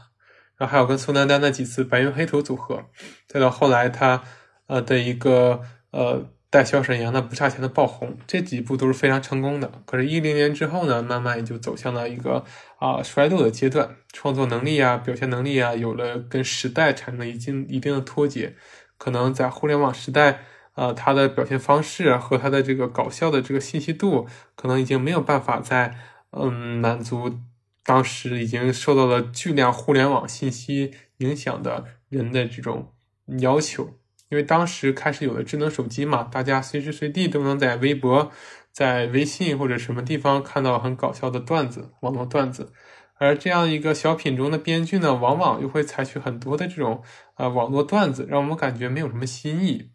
[0.57, 2.87] 然后还有跟宋丹丹的几次白云黑土组合，
[3.29, 4.23] 再到后来他
[4.67, 9.71] 呃的一个呃带小沈阳的不差钱的爆红，这几部都是非常成功的。
[9.85, 12.43] 可是，一零年之后呢，慢慢也就走向了一个
[12.79, 18.57] 啊衰落的阶段，创作能力啊、表现能力啊，有了跟时代产生了一定一定的脱节。
[18.97, 20.45] 可能在互联网时代，
[20.81, 25.95] 呃，他的表现方式和他的这个搞笑的这个信息度，可能已经没有办法在
[26.31, 27.39] 嗯满足。
[27.83, 32.95] 当时已经受到了巨量互联网信息影响的人的这种
[33.41, 33.99] 要求，
[34.31, 38.31] 因为当时开始有了智能手机嘛，大家随时随地都能在微博、
[38.71, 42.73] 在微信或者什么地方看到很搞笑的段子、网络段子。
[43.19, 47.03] 而这样一个小品中的编剧呢，往往又会采取很多的这种
[47.37, 49.91] 呃网络段子，让我们感觉没有什么新意，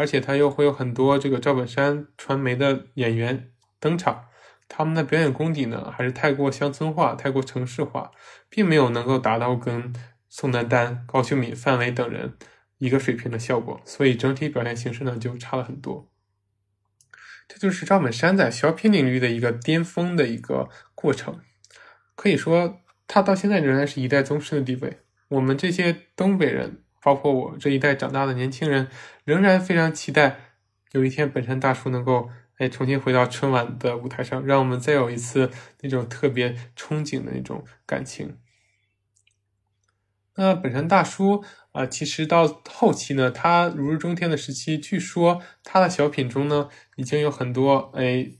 [0.00, 4.28] 而且他又会有很多这个赵本山传媒的演员登场。
[4.66, 8.10] 他们的表演功底呢，还是太过乡村化、太过城市化，
[8.48, 9.92] 并没有能够达到跟
[10.30, 12.32] 宋丹丹、高秀敏、范伟等人
[12.78, 16.10] 一个水平的效果，所以整体表现形式呢就差了很多。
[17.46, 21.40] 这就是赵本山在小品领域的一个巅峰的一个过程，
[22.14, 25.00] 可以说他到现在仍然是一代宗师的地位。
[25.28, 28.88] 我们这些东北人，包括我这一代长大的年轻人，
[29.24, 30.38] 仍然非常期待
[30.92, 32.30] 有一天本山大叔能够。
[32.60, 38.36] 哎，重新回到春晚的舞台上，让我们再有一次那种特别憧憬的那种感情。
[40.34, 41.42] 那本山大叔
[41.72, 48.32] 啊，其实到后期呢，他如日中天的时期，据说他的小品中呢，已经有很多哎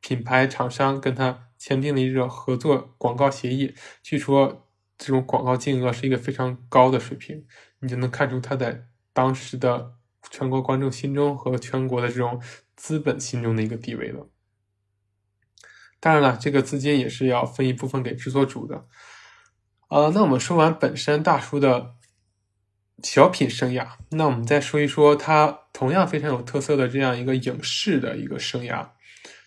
[0.00, 3.74] 品牌厂商跟他签订了一个合作广告协议。
[4.04, 7.44] 据说这种广告金额是一个非常高的水平，
[7.80, 9.92] 你就能看出他在当时的
[10.30, 12.40] 全国观众心中和全国的这种。
[12.80, 14.28] 资本心中的一个地位了。
[15.98, 18.86] 当然了，这个资金也是要分一部分给制作组的。
[19.88, 21.96] 呃，那我们说完本山大叔的
[23.02, 28.90] 小品生涯，那我们再说一说他同样非常有特色的这样一个影视的一个生涯。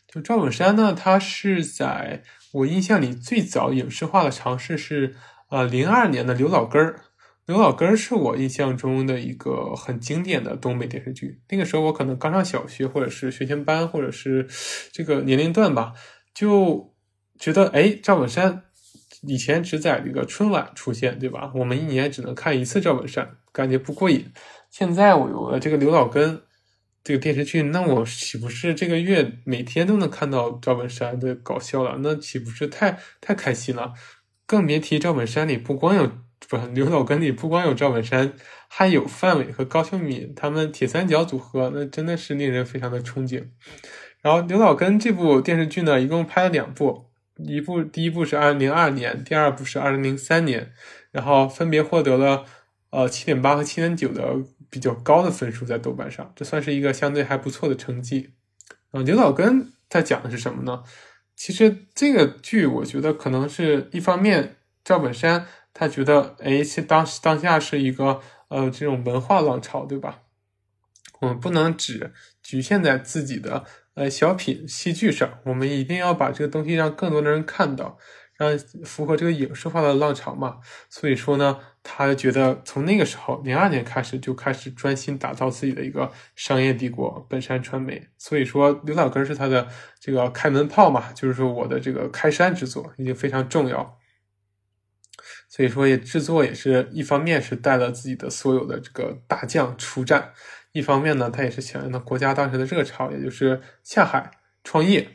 [0.10, 5.16] 就赵本山呢，他是在我印象里最早影视化的尝试是
[5.48, 7.06] 呃零二年的刘老根儿
[7.48, 11.42] 刘老根是我印象中的一个很经典的东北电视剧。
[11.50, 14.48] 那个时候我可能刚上小学，或者是学前班，或者是
[14.92, 15.94] 这个年龄段吧，
[16.34, 16.94] 就
[17.40, 18.64] 觉得哎，赵本山
[19.24, 21.52] 以前只在这个春晚出现，对吧？
[21.56, 24.32] 我们一年只能看一次赵本山，感觉不过瘾。
[24.70, 26.44] 现在我有了这个刘老根
[27.04, 31.98] 这个电视剧，那我岂不是这个月每天都能看到赵本山的搞笑了？
[32.02, 33.94] 那岂不是太太开心了？
[34.46, 36.12] 更别提赵本山里不光有。
[36.50, 38.34] 不，刘老根里不光有赵本山，
[38.68, 43.46] 还有范伟和高秀敏，他们铁三角组合，那真的是令人非常的憧憬。
[44.22, 47.06] 然后刘老根这部电视剧呢，一共拍了两部，
[47.38, 50.74] 一部第一部是二零零二年，第二部是二零零三年，
[51.12, 52.44] 然后分别获得了
[52.90, 54.36] 呃七点八和七点九的
[54.70, 58.34] 比较高的分数在豆瓣上，这算是一个相对还不错的成绩。
[58.92, 60.84] 啊，刘老根他讲的是什么呢？
[61.36, 65.48] 其实这个剧我觉得可能是一方面赵本山。
[65.74, 70.22] 他觉得，哎，当当下是一个呃这种文化浪潮，对吧？
[71.22, 72.12] 我们不能只
[72.42, 73.64] 局限在自己的
[73.94, 78.00] 呃小品戏剧上，我们一定要把这个东西让更多的人看到，
[78.38, 80.58] 让符合这个影视化的浪潮嘛。
[80.90, 88.08] 所以说呢，他觉得从那个时候零二年开始就开始专心打造自己的一个商业帝国——本山传媒。
[88.18, 89.68] 所以说，刘老根是他的
[90.00, 94.00] 这个开门炮嘛，就是说我的这个开山之作已经非常重要。
[95.54, 100.32] 所以说，也制作也是一方面是带了自己的所有的这个大将出战，
[100.72, 104.32] 一方面呢，他也是响应了国家当时的热潮，也就是下海
[104.64, 105.06] 创业。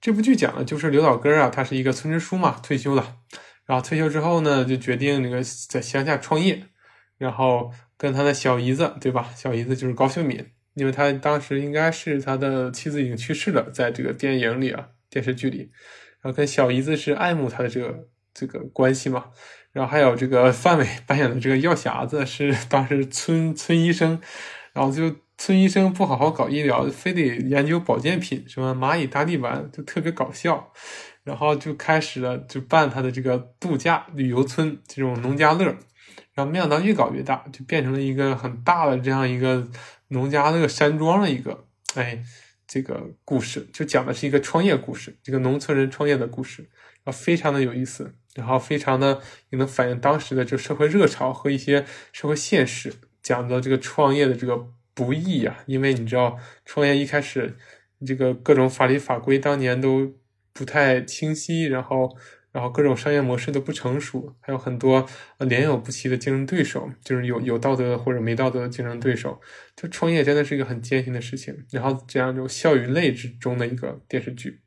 [0.00, 3.18] 这部剧讲的就是刘老根啊，他是一个村支书嘛，退休了，
[3.64, 6.64] 然后退休之后呢，就决定那个在乡下创业，
[7.16, 9.30] 然后跟他的小姨子，对吧？
[9.36, 10.44] 小姨子就是高秀敏，
[10.74, 15.70] 因为他当时应该是他的妻子已经去世了，在这个电影里啊，电视剧里，
[16.20, 18.08] 然后跟小姨子是爱慕他的这个。
[18.34, 19.26] 这个关系嘛，
[19.72, 24.20] 然后还有这个范伟扮演的这个药匣子是当时村村医生，
[24.72, 30.72] 然后就村医生不好好搞医疗，非得研究保健品，什么蚂蚁大力丸，就特别搞笑，
[31.24, 35.64] 然后就开始了就办他的这个度假旅游村这种农家乐，
[36.34, 39.66] 然后没想到越搞越大，就变成了一个很大的这样一个
[40.08, 41.66] 农家乐山庄的一个。
[41.94, 42.22] 哎
[42.64, 46.70] 这个故事，就讲的是一个创业故事，这个农村人创业的故事，
[47.04, 48.14] 啊非常的有意思。
[48.34, 51.84] 然后非常的也能反映当时的这社会热潮和一些
[52.14, 52.90] 社会现实，
[53.22, 57.54] 讲的这个创业的这个不易啊，因为你知道创业一开始
[58.06, 60.14] 这个各种法律法规当年都
[60.54, 62.16] 不太清晰，然后
[62.52, 65.06] 然后各种商业模式都不成熟，还有很多
[65.40, 69.38] 连有不齐的竞争对手，就是有有道德或者没道德的竞争对手，
[69.76, 71.66] 就创业真的是一个很艰辛的事情。
[71.70, 74.62] 然后这样就笑与泪之中的一个电视剧。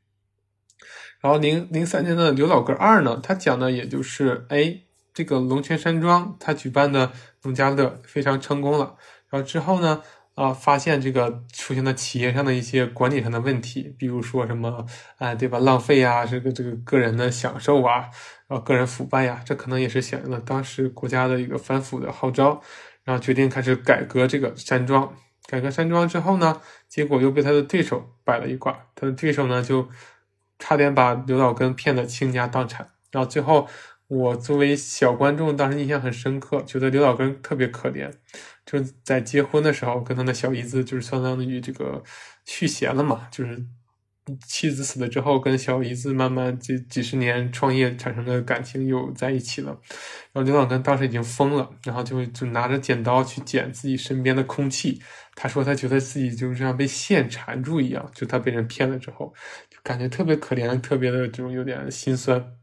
[1.26, 7.10] 然后零零三年的《刘老根二》呢，他讲的也就是，哎，这个龙泉山庄他举办的
[7.42, 8.94] 农家乐非常成功了。
[9.28, 10.00] 然后之后呢，
[10.36, 14.86] 啊，发现这个出现了企业上的一些管理上的问题，比如说什么，
[15.18, 15.58] 哎，对吧？
[15.58, 18.02] 浪费啊，这个这个个人的享受啊，
[18.46, 22.62] 然后个人腐败呀，这可能也是响应了当时国家的一个反腐的号召，
[23.02, 25.12] 然后决定开始改革这个山庄。
[25.48, 29.88] 改革山庄之后呢，结果又被他的对手摆了一卦，他的对手呢就。
[30.58, 33.68] 差点把刘老根骗得倾家荡产，然后最后
[34.08, 38.10] 我作为小观众，当时印象很深刻，觉得刘老根特别可怜，
[38.64, 42.02] 就在结婚的时候跟他的小姨子就是相当于这个
[42.44, 43.66] 续弦了嘛，就是
[44.44, 49.70] 妻子死了之后跟小姨子慢慢这几十年创业产生的感情又在一起了，
[50.32, 55.00] 然后刘老根当时已经疯了，然后就就拿着剪刀去剪自己身边的空气，
[55.36, 59.32] 他说他觉得自己就是像被线缠住一样，就他被人骗了之后。
[59.86, 62.56] 感觉特别可怜，特别的这种有点心酸。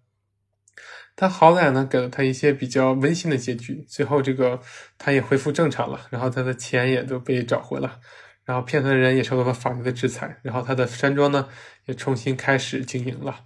[1.15, 4.59] 他好歹呢给了他一些比较温馨的结局，最后这个
[4.97, 8.01] 他也恢复正常了，然后他的钱也都被找回了，
[8.43, 11.47] 然后骗他的人也受到了法律的制裁，然后他的山庄呢
[11.85, 13.45] 也重新开始经营了。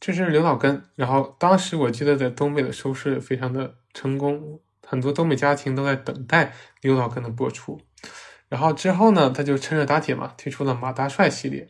[0.00, 7.80] 这是刘老根，然后当时我记得在东北的收视也非常的成功，很多东北家庭都在等待刘老根的播出。
[8.48, 11.68] 然后之后呢，他就趁热打铁嘛，推出了马大帅系列。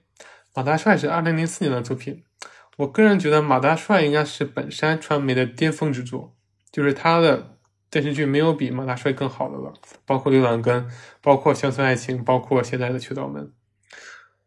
[0.54, 2.24] 马大帅是二零零四年的作品，
[2.78, 6.34] 我个人觉得马大帅应该是本山传媒的巅峰之作，
[6.72, 7.56] 就是他的
[7.90, 9.72] 电视剧没有比马大帅更好的了，
[10.04, 10.88] 包括刘老根，
[11.20, 13.52] 包括乡村爱情，包括现在的雀刀门。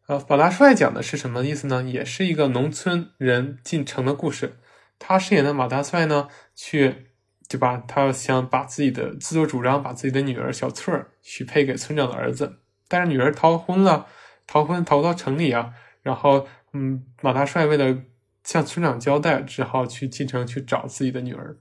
[0.08, 1.82] 呃，马大帅讲的是什么意思呢？
[1.84, 4.58] 也是一个农村人进城的故事。
[5.00, 7.08] 他饰演的马大帅呢，去
[7.48, 7.82] 对吧？
[7.88, 14.08] 他想把自己的自作主张，把自己的女儿小翠儿许配给村长的儿子，但是女儿逃婚了，
[14.46, 15.74] 逃婚逃到城里啊。
[16.02, 17.98] 然后，嗯，马大帅为了
[18.44, 21.58] 向村长交代，只好去进城去找自己的女儿。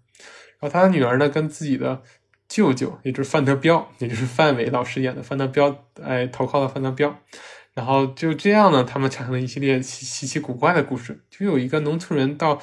[0.58, 2.02] 然后他的女儿呢，跟自己的
[2.48, 7.18] 舅舅，也就是范德彪，也就是范伟老师演的范德彪，哎，投靠了范德彪。
[7.72, 11.24] 然后就这样呢，他们产生了一系列稀稀奇古怪的故事。
[11.30, 12.60] 就有一个农村人到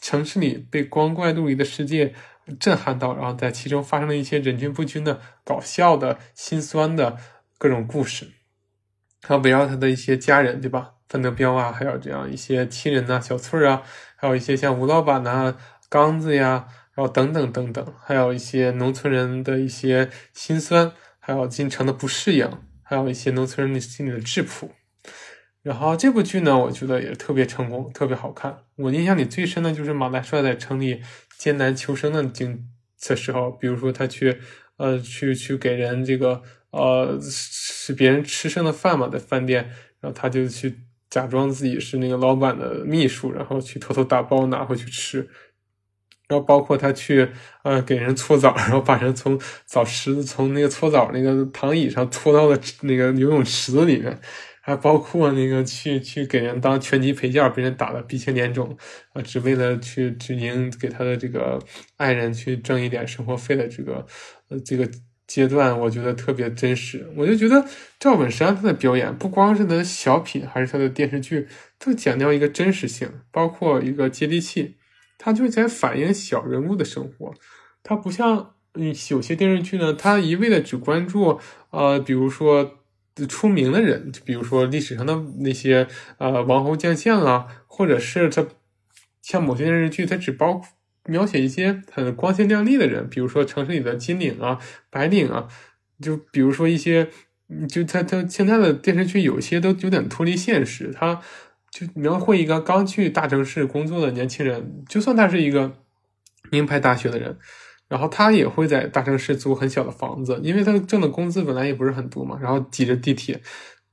[0.00, 2.14] 城市里，被光怪陆离的世界
[2.58, 7.18] 震撼到，然后在其中发生了一些忍俊不禁的搞笑的、心酸的
[7.58, 8.32] 各种故事。
[9.28, 10.94] 然后围绕他的一些家人，对吧？
[11.08, 13.82] 范德彪啊，还有这样一些亲人呐，小翠儿啊，
[14.16, 15.56] 还有一些像吴老板呐、
[15.88, 22.50] 刚子呀，然后等等等等，还有一些农村人的一些心酸，还有进城的不适应。
[22.88, 24.70] 还有一些农村人的心里的质朴，
[25.60, 28.58] 然后这部剧呢，我觉得也特别成功，特别好看。
[28.76, 31.02] 我印象里最深的就是马大帅在城里
[31.36, 32.68] 艰难求生的经
[33.08, 34.40] 的时候，比如说他去
[34.76, 36.40] 呃去去给人这个
[36.70, 39.64] 呃是别人吃剩的饭嘛，在饭店，
[39.98, 40.78] 然后他就去
[41.10, 45.28] 假装自己是那个老板的秘书，然后去偷偷打包拿回去吃。
[46.28, 47.28] 然后包括他去，
[47.62, 54.18] 呃，给人搓澡，然后把人从澡池子、从那个搓澡那个躺椅上搓到了那个游泳池子里面，
[54.60, 58.76] 还包括那个去去给人当拳击陪教，被人打的鼻青脸肿，
[59.12, 61.60] 啊，只为了去只赢给他的这个
[61.96, 64.04] 爱人去挣一点生活费的这个，
[64.48, 64.90] 呃，这个
[65.26, 67.10] 阶段，我觉得特别真实。
[67.16, 67.66] 我就觉得
[67.98, 71.48] 赵本山他的表演，不光是他的小品，还是他的电视剧，
[71.78, 74.76] 都强调一个真实性，包括一个接地气。
[75.18, 77.34] 他就在反映小人物的生活，
[77.82, 82.78] 他不像嗯有些电视剧呢，他一味的只关注呃，比如说
[83.26, 88.46] 出名的人，就比如说历史上的那些呃王侯将相啊，或者是他
[89.22, 90.60] 像某些电视剧，他只包
[91.06, 94.58] 描写一些很光鲜亮丽的人，比如说城市里的金领啊、
[94.90, 95.48] 白领啊，
[96.00, 97.08] 就比如说一些，
[97.68, 101.20] 就他他现在的电视剧有些都有点脱离现实，他。
[101.68, 105.74] 就描绘一个刚去大城市工作的年轻人，就算他是一个
[106.50, 107.36] 名牌大学的人，
[107.86, 113.42] 然后他也会在大城市租很小的房子，因为他挣的工资本来也不是很多嘛，然后挤着地铁。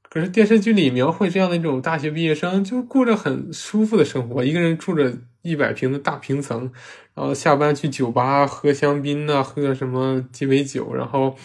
[0.03, 6.71] 可是电视剧里描绘这样的一种大学毕业生，就过着很舒服的生活，一个人住着一百平的大平层，
[7.13, 11.37] 然后下班去酒吧喝香槟呐，喝什么鸡尾酒，然后。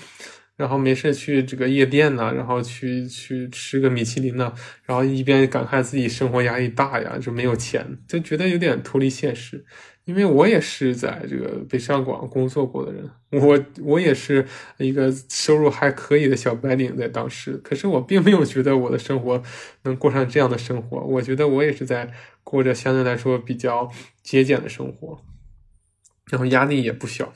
[0.58, 9.64] 然后没事去这个夜店呢，然后去去吃个米其林呢，然后一边感慨自己生活压力大呀，就没有钱，就觉得有点脱离现实。
[10.08, 14.42] 因为我也是在这个北上广工作过的人，我我也是
[14.78, 19.42] 一个收入还可以的小白领，在当时，可是我并没有觉得我的生活
[19.82, 20.98] 能过上这样的生活。
[21.00, 22.10] 我觉得我也是在
[22.42, 23.92] 过着相对来说比较
[24.22, 25.22] 节俭的生活，
[26.30, 27.34] 然后压力也不小。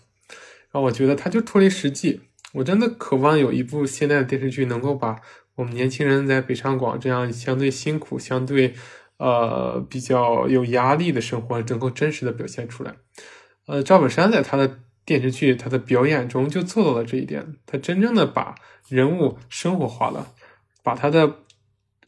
[0.70, 2.22] 然后我觉得他就脱离实际。
[2.54, 5.20] 我真的渴望有一部现代的电视剧，能够把
[5.56, 8.72] 我们年轻人在北上广这样相对辛苦、相对
[9.22, 12.94] 呃比较有压力的生活，能够真实的表现出来。
[13.66, 18.54] 呃，赵本山在他的电视剧、他的表演中就做到了这一点，他真正的把
[18.88, 20.26] 人物生活化了，
[20.82, 21.36] 把他的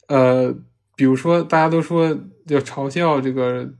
[0.07, 0.53] 呃，
[0.95, 3.73] 比如说大家都说要嘲笑这个。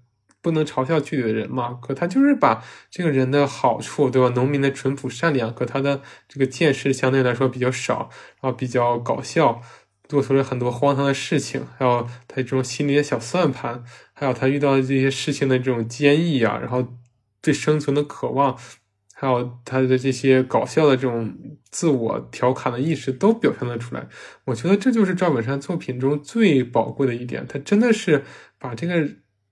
[0.45, 1.79] 不能嘲笑剧里的人嘛？
[1.81, 4.31] 可他就是把这个人的好处，对吧？
[4.35, 9.59] 农民的淳朴善良，可他的这个见识相对来说比较少，然后比较搞笑，
[10.07, 13.83] 做出了很多荒唐的事情，还有他这种心里的小算盘，
[14.13, 16.97] 还有他遇到的这些事情的这种坚毅啊，然后
[17.41, 18.57] 对生存的渴望，
[19.13, 21.35] 还有他的这些搞笑的这种
[21.69, 24.07] 自我调侃的意识，都表现了出来。
[24.45, 28.23] 我觉得这就是赵本山作品中最宝贵的一点，他真的是
[28.57, 29.09] 把这个。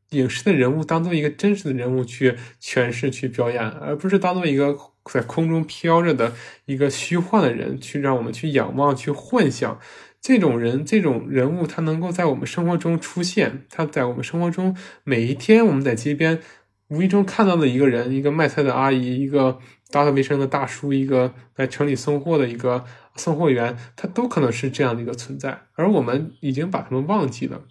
[0.10, 6.36] 影视的人物当做一个真实的人物去诠释、去表演，而不是当做一个在空中飘着的
[6.66, 9.80] 一个虚幻的人去让我们去仰望、去幻想。
[10.24, 16.40] 这种人、这种人物，他能够在我们生活中出现，他在我们生活中每一天，我们在街边
[16.88, 19.60] 无意中看到的一个人，一个卖菜的阿姨，一个
[19.92, 22.86] 打扫卫生的大叔，一个在城里送货的一个
[23.18, 27.66] 送货员，他都可能是这样的一个存在，而我们已经把他们忘记了。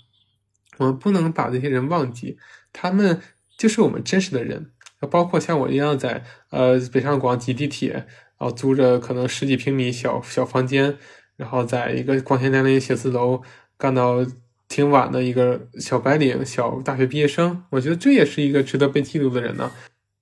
[0.76, 2.36] 我们不能把这些人忘记，
[2.70, 3.18] 他们
[3.56, 4.72] 就是我们真实的人。
[5.10, 8.06] 包括像我一样在呃北上广挤地铁，然
[8.38, 10.96] 后租着可能十几平米小小房间，
[11.36, 13.42] 然后在一个光鲜亮丽的写字楼
[13.76, 14.24] 干到
[14.68, 17.64] 挺晚的一个小白领、小大学毕业生。
[17.70, 19.72] 我觉得这也是一个值得被记录的人呢，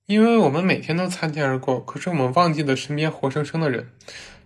[0.05, 3.89] 因为我们每天都擦肩而过，可是我们忘记了身边活生生的人。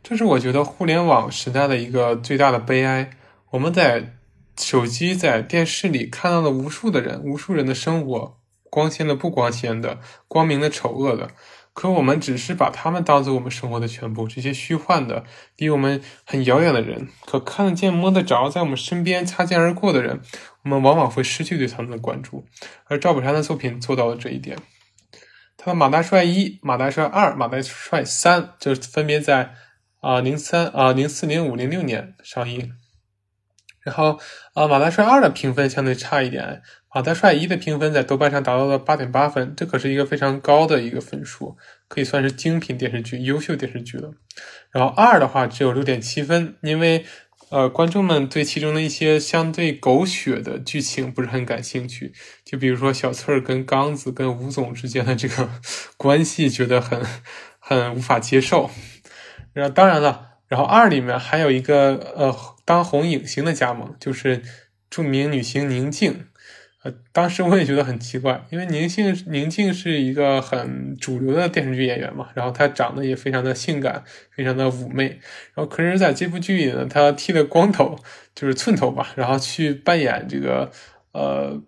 [0.04, 3.12] 这是我觉得互联网时代的一个最大的悲哀。
[3.52, 4.14] 我们在。
[4.58, 8.38] 手机在电视里看到了无数的人，无数人的生活，
[8.70, 10.00] 光鲜的、不光鲜的，
[10.30, 11.32] 光明的、丑恶的。
[11.76, 14.30] 可我们只是把他们当做我们生活的全部。
[14.30, 15.26] 这些虚幻的、
[15.58, 20.22] 离我们很遥远的人，可看得见、摸得着，在我们身边擦肩而过的人，
[20.64, 22.46] 我们往往会失去对他们的关注。
[22.86, 24.58] 而赵本山的作品做到了这一点。
[25.58, 29.54] 他的《马大帅一》《马大帅二》《马大帅三》就分别在
[30.00, 32.72] 啊零三啊零四零五零六年上映。
[33.86, 34.20] 然后
[34.54, 36.44] 啊，《马大帅二》的评分相对差一点，
[36.94, 41.56] 《马大帅一》的评分在豆瓣上达到了八点八分，这可是一个非常高的一个分数，
[41.88, 44.12] 可以算是精品电视剧、优秀电视剧了。
[44.72, 47.06] 然后二的话只有六点七分，因为。
[47.52, 52.12] 呃，观众们对其中的一些相对狗血的剧情不是很感兴趣，
[52.44, 55.48] 就比如说小翠儿跟刚子跟吴总之间的这个
[55.96, 57.00] 关系，觉得很
[57.60, 58.72] 很无法接受。
[59.54, 62.36] 然后当然了，然后二里面还有一个呃
[62.66, 64.42] 当红影星的加盟，就是
[64.90, 66.26] 著名女星宁静。
[66.84, 75.08] 呃当时我也觉得很奇怪，因为宁静宁静是一个很主流的电视剧演员嘛，然后她长得也非常的性感，非常的妩媚，
[75.56, 77.98] 然后可是在这部剧里呢，她剃了光头，
[78.36, 80.72] 就是寸头吧，然后去扮演这个
[81.12, 81.60] 呃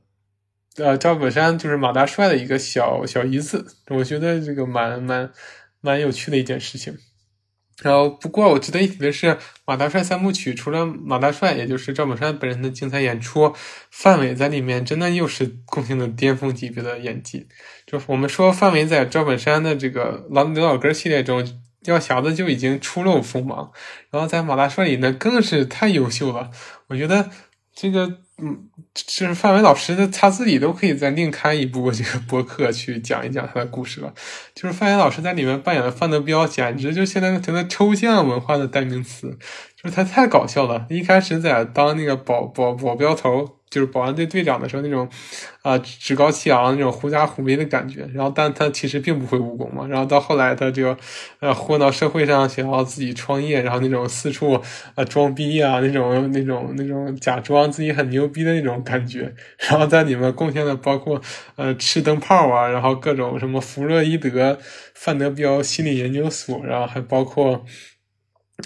[0.76, 5.32] 呃赵本山，就是马大帅的一个小小姨子，我觉得这个蛮蛮
[5.82, 6.96] 蛮有趣的一件事情。
[7.84, 9.28] 然后，不过我值得一提的是，
[9.66, 13.54] 《马大帅三部曲》除了马大帅，也就是赵本山本人的精彩演出，
[13.92, 17.48] 范伟在里面真的又是贡献了巅峰级别的演技。
[17.86, 21.46] 就我们说，范伟在赵本山的这个《老刘老根》系列中，
[21.86, 23.72] 药匣子就已经初露锋芒，
[24.10, 26.50] 然后在马大帅里呢，更是太优秀了。
[26.88, 27.30] 我觉得
[27.76, 28.27] 这个。
[28.40, 34.14] 嗯，就是范伟老师的，他自己都可以再另开一部这个播客去讲一讲他的故事了。
[34.54, 39.38] 就是范伟老师在里面扮演的范德彪，简直就现在成了抽象文化的代名词。
[39.76, 43.57] 就是他太搞笑了，一开始在当那个保保保镖头。
[43.70, 45.08] 就是保安队队长的时候那种，
[45.62, 50.96] 啊趾高气昂那种狐假虎威的感觉，然后但他其实并不会武功嘛，然后到后来他就，
[51.40, 54.62] 呃混到社会上想要自己创业，然后那种四处
[54.96, 61.22] 啊装逼啊那种那种那种假装自己很牛逼的那种感觉，然后在里面贡献的包括
[61.56, 64.58] 呃吃灯泡啊，然后各种什么弗洛伊德、
[64.94, 67.66] 范德彪心理研究所，然后还包括。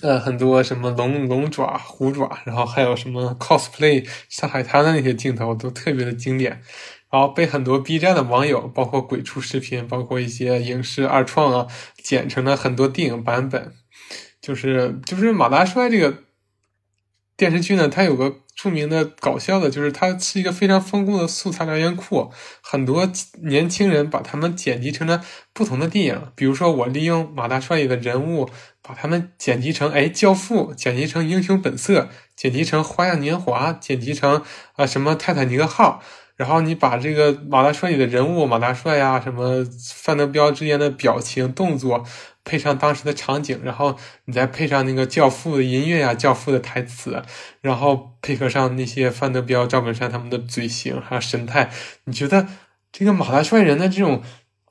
[0.01, 6.61] 呃，很多什么龙龙爪、虎爪，然后还有什么 cosplay 上海滩的那些镜头都特别的经典，
[7.11, 11.67] 然后被很多 B 站的网友，包括鬼畜视频，包括一些影视二创啊，
[12.01, 13.73] 剪成了很多电影版本。
[14.41, 16.19] 就是就是马大帅这个
[17.35, 22.31] 电视剧呢，它有个著名的搞笑的，就是它是一个非常丰富的素材来源库，
[22.61, 23.11] 很多
[23.43, 25.23] 年轻人把他们剪辑成了
[25.53, 26.31] 不同的电影。
[26.33, 28.49] 比如说，我利用马大帅里的人物。
[28.91, 34.43] 把他们剪辑成哎，教父剪辑成英雄本色，剪辑成花样年华，剪辑成
[34.75, 36.03] 啊什么泰坦尼克号，
[36.35, 39.65] 然后你把这个马大帅里的人物马大帅呀，什么
[39.95, 42.03] 范德彪之间的表情动作，
[42.43, 47.23] 配上当时的场景，然后你再配上那个教父的音乐呀，教父的台词，
[47.61, 51.69] 然后配合上那些范德彪、赵本山他们的嘴型还有神态，
[52.03, 52.45] 你觉得
[52.91, 54.21] 这个马大帅人的这种？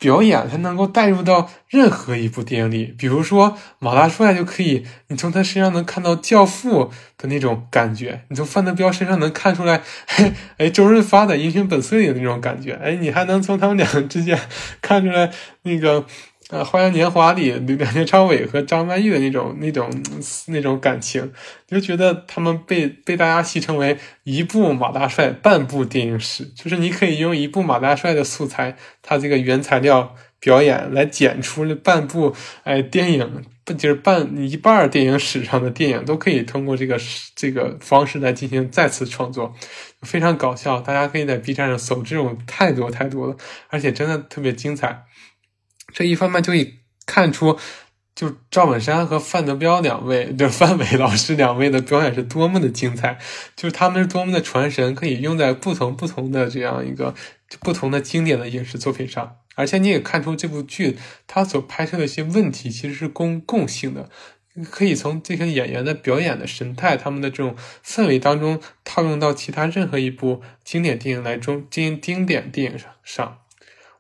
[0.01, 9.83] 表演才能够带入到任何一部电影里，比如说马大帅就可以，你从他身上能看到教父的那种感觉，你从范德彪身上能看出来，
[10.57, 14.37] 哎，周润发的英雄本色里的那种感觉，哎，你还能从他们俩之间
[14.81, 15.31] 看出来
[15.63, 16.05] 那个。
[16.51, 19.89] 呃，《花样年华》里梁梁朝伟和张曼玉的那种、那种、
[20.49, 21.33] 那种感情，
[21.69, 26.45] 就觉得他们被被大家戏称为一部马大帅，半部电影史。
[26.57, 32.35] 就是你可以用一部马大帅的素材，他这个原材料表演来剪出了半部
[32.65, 36.99] 哎电影，不就是半一半电影史上的电影，都可以通过这个
[37.37, 39.55] 这个方式来进行再次创作，
[40.03, 40.81] 非常搞笑。
[40.81, 43.37] 大家可以在 B 站上搜，这种太多太多了，
[43.69, 45.05] 而且真的特别精彩。
[45.93, 46.75] 这一方面就可以
[47.07, 47.59] 看出，
[48.15, 53.19] 就赵本山和范德彪两位， 就范伟老师两位的表演是多么的精彩，
[53.57, 57.15] 就是他们是多么的传神，可以用在不同不同的这样一个
[57.61, 59.37] 不同的经典的影视作品上。
[59.57, 64.09] 而且你也看出这部剧它所拍摄的一些问题其实是共共性的，
[64.71, 73.39] 可以从这些演员的表演的神态、他们的这种氛围当中套用到其他任何一部经典电影来中，经经典电影上。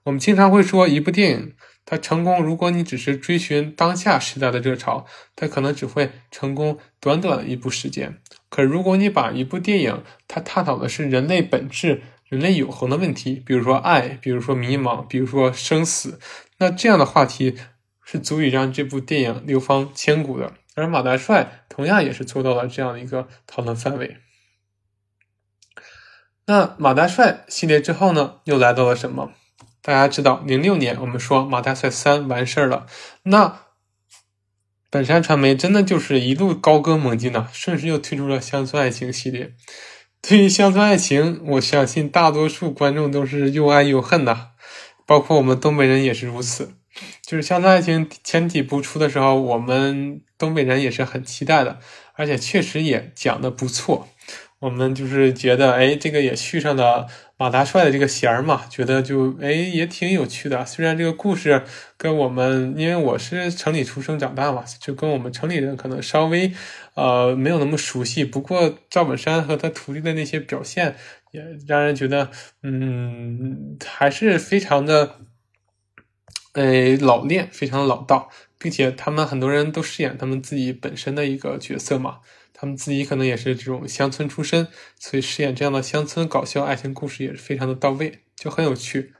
[0.05, 1.53] 我们经常会说一部电影。
[1.91, 8.20] 它成功，如果你只是追寻当下时代的热潮，它可能只会成功短短的一部时间。
[8.49, 16.20] 可如果你把一部电影，它探讨的是人类本质、人类永恒的问题，比如说爱，比如说迷茫，比如说生死，
[16.59, 17.57] 那这样的话题
[18.05, 20.53] 是足以让这部电影流芳千古的。
[20.76, 24.18] 而马大帅同样也是做到了这样的一个讨论范围。
[26.47, 29.32] 那马大帅系列之后呢，又来到了什么？
[29.91, 32.86] 大家知道，零六年我们说《马大帅三》完事儿了，
[33.24, 33.62] 那
[34.88, 39.53] 本山传媒真的就是一路高歌猛进呐，顺势又推出了《乡村爱情》系列。
[40.22, 44.51] 对于《乡村爱情》，我相信大多数观众都是又爱又恨呐。
[45.07, 46.74] 包括我们东北人也是如此。
[47.22, 51.80] 就是《乡村爱情》前几部出的时候，我们东北人也是很期待的，
[52.14, 54.09] 而且确实也讲的不错。
[54.61, 57.07] 我们就是觉得，哎，这个也续上了
[57.39, 60.67] 马大帅的这个弦儿嘛，觉得就哎也挺有趣的。
[60.67, 61.65] 虽然这个故事
[61.97, 66.53] 跟我们，因为我是城里出生长大嘛，就跟我们城里人可能稍微
[66.95, 68.23] 呃没有那么熟悉。
[68.23, 70.95] 不过赵本山和他徒弟的那些表现，
[71.31, 72.31] 也让人觉得，
[72.63, 75.21] 嗯，还是非常的，
[76.53, 82.19] 哎老练，非常老道，并且他们很多人都饰演他们自己本身的一个角色嘛。
[82.61, 89.15] 他们自己可能也是这种乡村出身，所以饰演这样的乡村搞笑爱情故事也是非常的到位，就很有趣。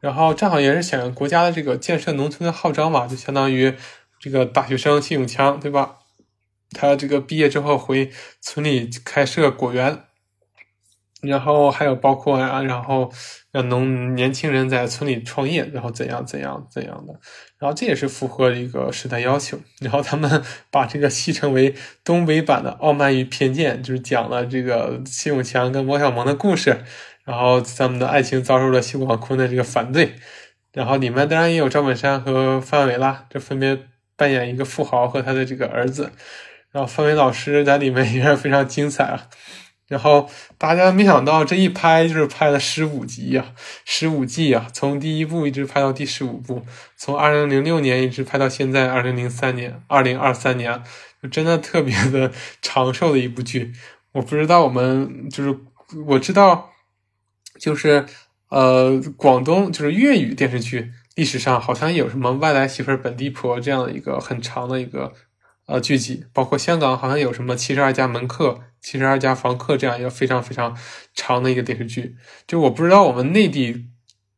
[0.00, 3.74] 然后正好也是响应国家的这个建设农村的号召嘛，就相当于
[4.20, 6.00] 这个大学生谢永强，对吧？
[6.72, 8.10] 他这个毕业之后回
[8.42, 10.04] 村里开设果园。
[11.22, 13.10] 然后还有包括啊，然后
[13.50, 17.18] 让农年轻人在村里创业，然后怎样怎样怎样的，
[17.64, 19.58] 然后这也是符合一个时代要求。
[19.80, 26.84] 然后他们 把这个戏称为东北版的《傲慢与偏见》，就是讲了这个谢永强跟王小蒙的故事，
[27.24, 30.16] 然后他们的爱情遭受了谢广坤的这个反对。
[30.74, 33.78] 然后里面当然也有赵本山和范伟啦，这分别
[34.14, 36.12] 扮演一个富豪和他的这个儿子。
[36.70, 39.28] 然后范伟老师在里面也是非常精彩啊。
[39.86, 43.52] 然后大家没想到，这一拍就是拍了十五集呀，
[43.84, 46.64] 十五季呀，从第一部一直拍到第十五部，
[46.96, 50.82] 从二零零六年一直拍到现在二零零三年、二零二三年，
[51.22, 52.32] 就真的特别的
[52.62, 53.72] 长寿的一部剧。
[54.12, 55.58] 我不知道我们就是
[56.06, 56.70] 我知道，
[57.60, 58.06] 就是
[58.48, 65.12] 呃，广东就是粤语电视剧历史上好像有什么外来媳妇本地婆这样的一个很长的一个。
[65.66, 70.76] 呃，剧集包括香港好像有什么七十二家门客、七十二家房客这样一个非常非常
[71.14, 72.16] 长的一个电视剧。
[72.46, 73.86] 就我不知道我们内地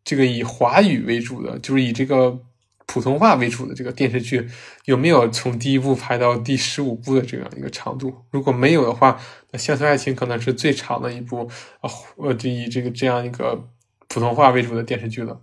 [0.05, 2.39] 这个以华语为主的，就是以这个
[2.87, 4.49] 普通话为主的这个电视剧
[4.85, 8.15] 有没有从第一部拍到第十五部的这样一个长度？
[8.31, 9.21] 如果没有的话，
[9.51, 13.69] 那《乡村爱情》可能是最长的一部啊，呃，就以这个这样一个
[14.07, 15.41] 普通话为主的电视剧了。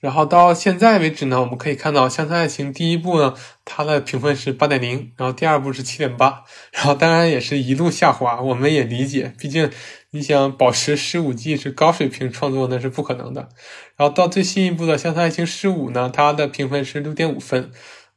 [0.00, 8.40] 然后到现在为止呢，我们可以看到《乡村爱情》第一部呢，它的评分是八点零，然后第二部是七点八，然后当然也是一路下滑。
[8.40, 9.68] 我们也理解，毕竟
[10.10, 13.48] 你想保持十五季是高水平创作那是不可能的。
[13.96, 17.72] 然后到最新一部的《乡村爱情十五》呢，它的评分是六点五分，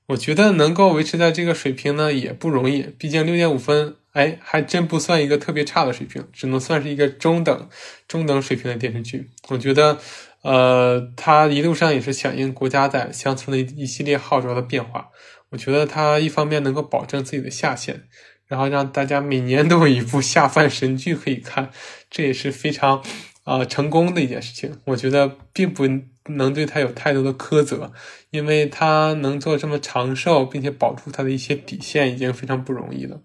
[0.08, 7.70] 我觉得能够维持在这个水平呢也不容易，毕竟六点五分，哎，还真不算一个特别差的水平，只能算是一个中等
[8.08, 9.32] 中等水平的电视剧。
[9.50, 9.98] 我觉得。
[10.42, 15.10] 呃，他一路上也是响应国家在乡村的一一系列号召的变化。
[15.50, 18.04] 我觉得他一方面能够保证自己的下限，
[18.48, 21.70] 然后让大家每年都有一部下饭神剧可以看，
[22.10, 23.04] 这也是非常
[23.44, 24.80] 啊成功的一件事情。
[24.86, 25.86] 我觉得并不
[26.30, 27.92] 能对他有太多的苛责，
[28.30, 33.22] 因为他能做这么长寿，并且保住他的一些底线，已经非常不容易了。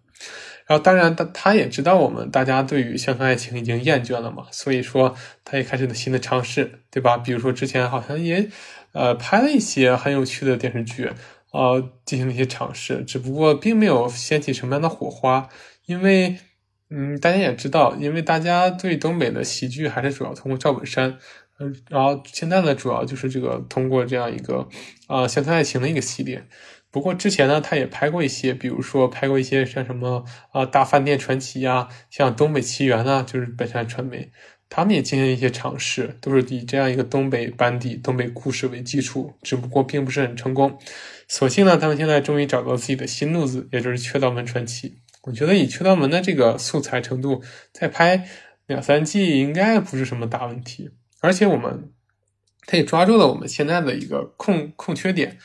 [0.66, 5.14] 然后，当然，他他也知道我们大家对于乡村爱情已经厌倦了嘛，所以说
[5.44, 7.16] 他也开始了新的尝试，对吧？
[7.16, 8.48] 比如说之前好像也，
[8.90, 11.12] 呃，拍了一些很有趣的电视剧，
[11.52, 15.48] 呃，进行了一些尝试，只不过并没有掀起什么样的火花，
[15.86, 16.36] 因为，
[16.90, 21.16] 嗯，大家也知道，因为大家对东北的喜剧还是主要通过赵本山，
[21.60, 24.66] 嗯，然后现在呢，主要就是这个通过这样一个
[25.06, 26.44] 啊乡村爱情的一个系列。
[26.96, 34.30] 不过之前呢，他也拍过一些，比如说拍过一些像什么啊《大饭店传奇》呀，像《东北奇缘》啊，就是本山传媒，
[34.70, 40.78] 他们也进行一些尝试，都是以这样一个东北班底、东北故事为基础，只不过并不是很成功。
[41.28, 44.88] 所幸呢，他们现在终于找到自己的新路子，也就是《缺道门传奇》。
[45.24, 47.42] 我觉得以《缺道门》的这个素材程度，
[47.74, 48.26] 再拍
[48.66, 50.88] 两三季应该不是什么大问题。
[51.20, 51.90] 而且我们，
[52.66, 55.36] 他也抓住了我们现在的一个空空缺点。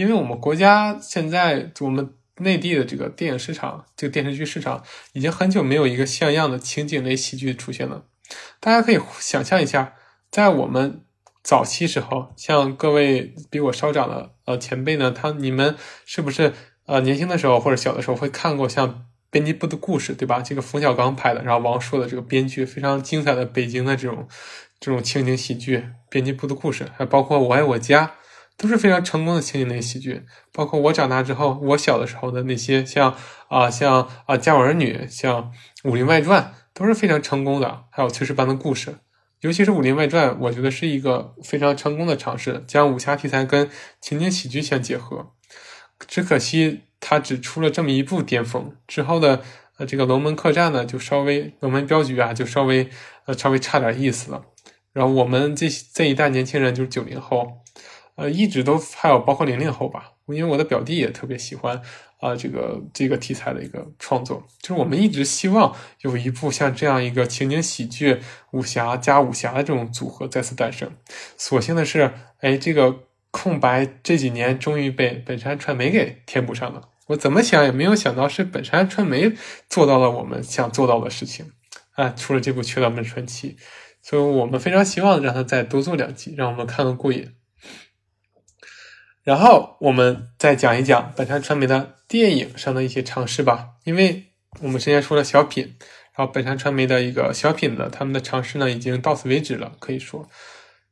[0.00, 4.82] 因为我们国家现在，我们内地的这个电影市场，这个电视剧市场，
[5.12, 8.06] 已经很久没有一个像样的情景类喜剧出现了。
[8.60, 9.92] 大家可以想象一下，
[10.30, 11.02] 在我们
[11.42, 15.76] 早期时候，像各位比我稍长的呃前辈呢，他你们
[16.06, 16.54] 是不是
[16.86, 18.88] 呃年轻的时候或者小的时候会看过像
[19.30, 20.40] 《编辑部的故事》，对吧？
[20.40, 24.26] 这个冯小刚拍的，然后王朔的这个编剧，非常精彩的北京的这种
[24.80, 25.76] 这种情景喜剧，
[26.08, 28.06] 《编辑部的故事》，还包括《我爱我家》。
[28.60, 33.16] 都是非常成功的情景类喜剧，包括我长大之后，我小的时候的那些像
[33.48, 35.50] 啊像啊家有儿女，像
[35.84, 38.96] 武林外传都是非常成功的，还有炊事班的故事，
[39.40, 45.30] 尤其是武林外传，我觉得是一个非常成功的尝试，将武侠题材跟情景喜剧相结合。
[46.06, 49.40] 只可惜他只出了这么一部巅峰，之后的
[49.78, 52.90] 呃这个龙门客栈呢，就稍微龙门镖局啊，就稍微
[53.24, 54.42] 呃稍微差点意思了。
[54.92, 57.46] 然后我们这这一代年轻人就是九零后，
[58.20, 61.80] 呃，一直都还有包括零零后吧，因为我的表弟也特别喜欢
[62.18, 70.92] 啊这个这个题材的一个创作，就是我们一直希望有一部像这样一个情景喜剧武侠加武侠的这种组合再次诞生。
[71.38, 72.94] 所幸的是，哎，这个
[73.30, 76.90] 空白这几年终于被本山传媒给填补上了。
[77.06, 79.32] 我怎么想也没有想到是本山传媒
[79.70, 81.46] 做到了我们想做到的事情
[81.94, 82.10] 啊！
[82.10, 83.52] 出了这部《缺刀门传奇》。
[84.02, 87.32] 所以我们非常希望让他再多做两集，让我们看个过瘾。
[89.22, 93.70] 然后我们再讲一讲本山传媒的电影上的一些尝试吧。
[93.84, 94.24] 因为
[94.60, 95.76] 我们之前说了小品，
[96.16, 100.28] 然后本山传媒的一个小品的他们的尝试呢，已经到此为止了，可以说。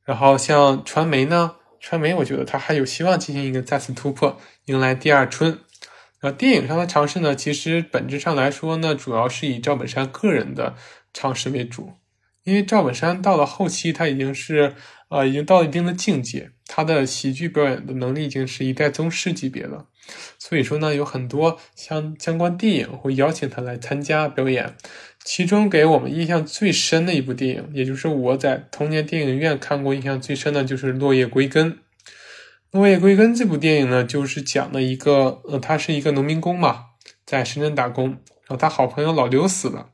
[0.04, 5.58] 然后像传媒呢，传媒我觉得它还有希望进行一个再次突破，迎来第二春。
[6.20, 10.74] 然后电影上的尝试呢，其实本质上来说呢，主要是以赵本山个人的
[11.12, 11.92] 尝试为主。
[12.44, 14.74] 因为赵本山到了后期，他已经是
[15.08, 19.86] 呃，已经到了一定的境界，他的喜剧表演的能力已经是一代宗师级别了。
[20.38, 24.74] 所以说呢，有很多相相关电影会邀请他来参加表演。
[25.24, 31.72] 其中给我们印象最深的一部电影，也就是我在童年电影院看过印象最深的就是《落叶归根》。
[32.70, 36.84] 《落叶归根》这部电影呢，就是讲了一个呃，他是一个农民工嘛，
[37.26, 39.90] 在深圳打工，然后他好朋友老刘死了。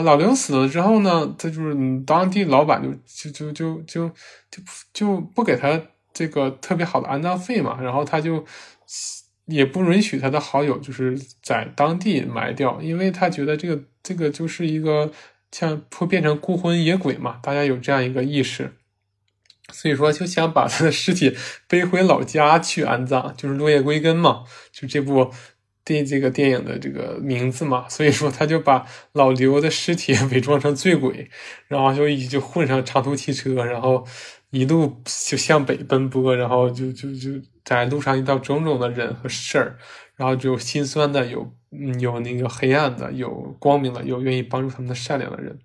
[0.00, 1.74] 老刘死了之后呢，他就是
[2.06, 4.08] 当地老板就就就就就
[4.50, 5.80] 就就不给他
[6.12, 8.44] 这个特别好的安葬费嘛，然后他就
[9.46, 15.10] 也不允许他的好友就是在当地埋掉，因为他觉得这个这个就是一个
[15.50, 18.72] 像会变成孤魂野鬼嘛，大家有这样一个意识，
[19.72, 21.36] 所以说就想把他的尸体
[21.68, 25.32] 背回老家去安葬，就是落叶归根嘛，就这部。
[25.84, 31.28] 对这个电影的这个名字嘛，所以说他就把老刘的尸体伪装成醉鬼，
[31.68, 34.06] 然后就一就混上长途汽车，然后
[34.50, 37.30] 一路就向北奔波，然后就就就
[37.64, 39.78] 在路上遇到种种的人和事儿，
[40.16, 41.50] 然后就有心酸的，有
[41.98, 45.58] 有那个黑暗的，有光明的，有愿意帮助他们的善良的人，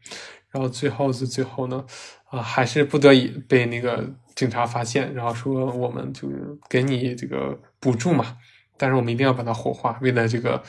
[0.50, 1.86] 然后最后是最后呢，
[2.30, 8.38] 啊，还是不得已被那个警察发现，然后说我们就是给你这个补助嘛。
[8.78, 10.62] 但是我们一定要把它火化，为了这个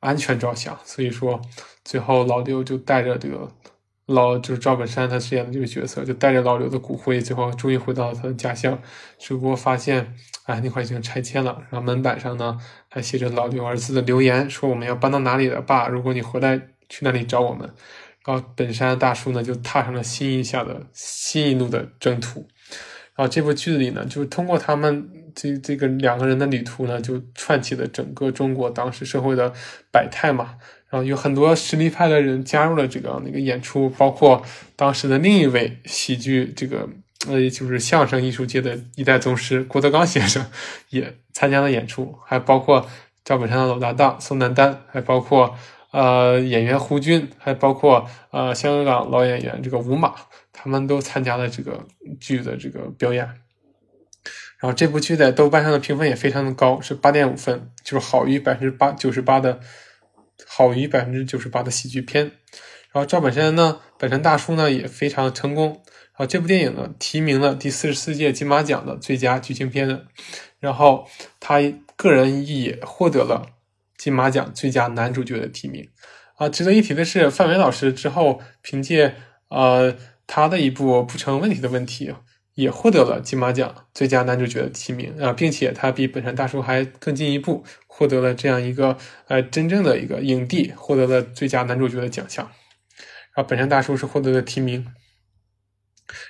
[0.00, 0.78] 安全着想。
[0.84, 1.40] 所以说，
[1.84, 3.50] 最后老刘就带着这个
[4.06, 8.78] 老，就是赵本山他饰演的这个角色，就带着老刘的骨灰，最后终于回到了他的家乡。
[9.18, 11.62] 只不过发现，哎，那块已经拆迁了。
[11.70, 12.58] 然后门板上呢，
[12.88, 15.88] 还写着老刘儿子的留言，说我们要搬到哪里了，爸？
[15.88, 17.68] 如果你回来，去那里找我们。
[18.26, 22.46] 然后本山大叔呢，就踏上了新一下的新一路的征途。
[23.14, 29.52] 然后这部剧里呢，就是通过他们这这个两个人的旅途呢，就串起了整个中国当时社会的
[29.90, 30.56] 百态嘛。
[30.88, 34.42] 然后有很多实力派的人加入了这个那个演出，包括
[34.76, 36.88] 当时的另一位喜剧这个
[37.26, 40.46] 呃，就是相声艺术界的一代宗师郭德纲先生
[40.90, 42.86] 也参加了演出，还包括
[43.24, 45.56] 赵本山的老搭档宋丹丹，还包括
[45.90, 50.14] 呃演员胡军，还包括呃香港老演员这个吴马。
[50.56, 51.84] 他们都参加了这个
[52.20, 53.28] 剧的这个表演，
[54.64, 59.60] 然后这部剧在豆瓣上的评分也非常的高，是八点五分，就是好于百分之八九十八的，
[60.46, 62.24] 好于百分之九十八的喜剧片。
[62.90, 65.66] 然后赵本山呢，本山大叔呢也非常成功。
[65.66, 70.06] 然后这部电影呢，提名了第四十四届金马奖的最佳剧情片的，
[70.58, 71.06] 然后
[71.38, 71.58] 他
[71.96, 73.44] 个人也获得了
[73.98, 75.86] 金马奖最佳男主角的提名。
[76.36, 79.14] 啊，值得一提的是，范伟老师之后凭借
[79.50, 79.94] 呃。
[80.26, 82.14] 他的一部不成问题的问题
[82.54, 88.96] 也获得了金马奖最佳男主角的提名啊，并且他比本山大叔还更进一步，获得了这样一个
[89.28, 92.44] 呃真正的一个影帝，获得了最佳男主角的奖项。
[93.34, 94.86] 然后本山大叔是获得了提名，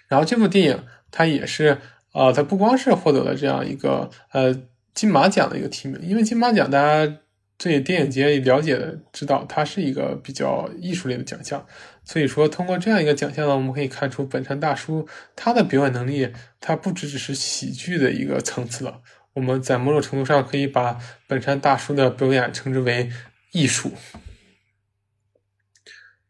[0.09, 1.79] 然后这部电影他也是
[2.13, 4.63] 啊，他不光是获得了这样一个呃
[4.95, 7.19] 金马奖的一个提名，因为金马奖大家。
[7.57, 11.65] 对电影节了解的知道，它是一个比较艺术类的奖项，
[12.05, 16.31] 所以说通过这样一个奖项呢，我们可以看出本山大叔他的表演能力，
[16.61, 19.01] 他不只只是喜剧的一个层次了。
[19.33, 23.11] 我们在某种程度上可以把本山大叔的表演称之为
[23.53, 23.93] 艺术。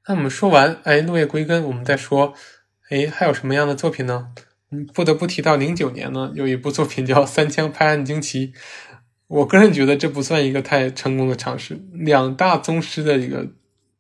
[0.07, 2.35] 那我们说完，哎，落叶归根，我们再说，
[2.91, 4.29] 哎，还有什么样的作品呢？
[4.71, 8.49] 嗯，不得不提到零九年呢，有一部作品叫《三枪拍案惊奇》。
[9.27, 13.49] 我个人觉得这不算一个太成功的尝试，两大宗师的一个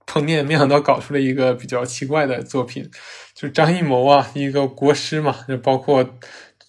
[0.07, 2.91] 碰面，没想到搞出了一个比较奇怪的作品，
[3.35, 6.05] 就是张艺谋啊，一个国师嘛，就包括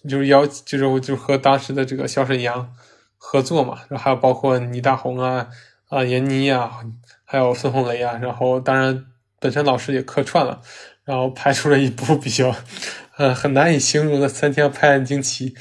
[0.08, 2.72] 就是邀，就是就和当时的这个小沈阳
[3.16, 5.48] 合作嘛，然后还有包括倪大红啊
[5.88, 6.80] 啊闫妮啊，
[7.24, 9.06] 还有孙红雷啊，然后当然
[9.38, 10.60] 本身老师也客串了，
[11.04, 12.54] 然后拍出了一部比较
[13.16, 15.54] 呃，很难以形容的三枪拍案惊奇。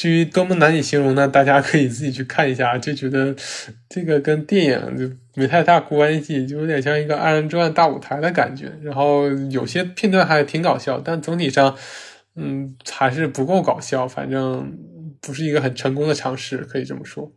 [0.00, 1.28] 至于多么难以形容呢？
[1.28, 3.36] 大家可以自己去看一下， 就觉得
[3.86, 8.72] 这个跟电影就没太大关系，就有点像一个二人转大舞台的感觉。
[8.82, 11.76] 然后有些片段还挺搞笑，但总体上，
[12.34, 14.08] 嗯，还是不够搞笑。
[14.08, 14.74] 反正
[15.20, 17.30] 不是一个很成功的尝试，可以这么说。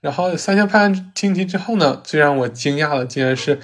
[0.00, 3.60] 然后三枪拍案惊奇之后呢，最让我惊讶的竟然是。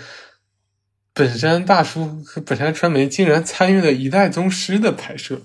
[1.15, 5.43] 本山大叔和本山传媒竟然参与了《一代宗师》的拍摄。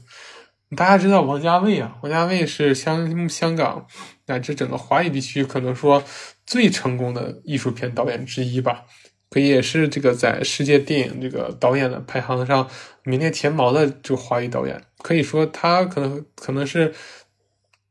[0.75, 3.87] 大家知道王家卫啊，王家卫是香香港
[4.25, 6.03] 乃至整个华语地区可能说
[6.45, 8.83] 最成功的艺术片导演之一吧，
[9.29, 12.69] 可也是这个在世界电影这个导演的排行上
[13.03, 14.83] 名列前茅的这个华语导演。
[14.99, 16.93] 可以说他可能可能是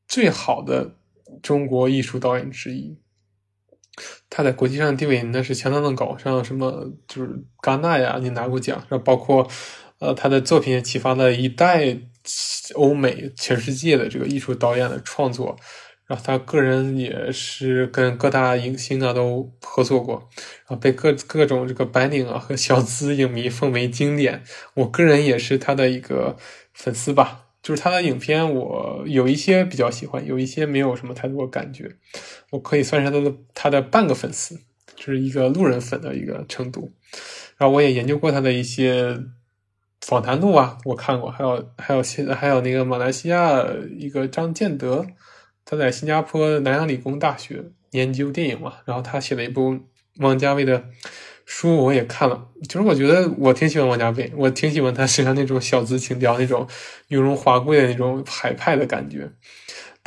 [0.07, 0.97] 最好的
[1.43, 2.99] 中国艺术导演之一。
[4.29, 9.49] 他在国际上的地位那是相当的高，像什么就是戛纳呀，你拿过奖，然后包括，
[9.99, 11.97] 呃，他的作品也启发了一代
[12.75, 15.57] 欧美全世界的这个艺术导演的创作，
[16.07, 20.29] 然后他个人也是跟各大影星啊都合作过，
[20.67, 24.43] 然后被各各种这个白领啊和小资影迷奉为经典，
[24.75, 26.37] 我个人也是他的一个
[26.73, 27.43] 粉丝吧。
[27.63, 31.97] 就是他的影片，我有一些比较喜欢，有一些没有什么太多感觉。
[32.51, 34.61] 我可以算是他的他的半个粉丝，
[34.95, 36.93] 就是一个路人粉的一个程度。
[37.57, 39.19] 然后我也研究过他的一些
[40.01, 43.65] 访谈录啊，我看过，还有还有新还有那个马来西亚
[43.99, 45.07] 一个张建德，
[45.65, 49.79] 他在新加坡南洋理工大学研究电影嘛，然后他写了一部
[50.19, 50.85] 王家卫的。
[51.49, 56.67] 书我也看了，其实我觉得我挺喜欢王家卫，我挺喜欢他身上那种小资情调、那种
[57.07, 59.31] 雍容华贵的那种海派的感觉。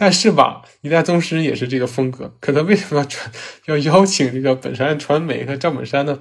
[0.02, 3.30] 但是吧，一代宗师也是这个风格，可他为什么要传
[3.66, 6.18] 要邀请这个本山传媒和赵本山呢？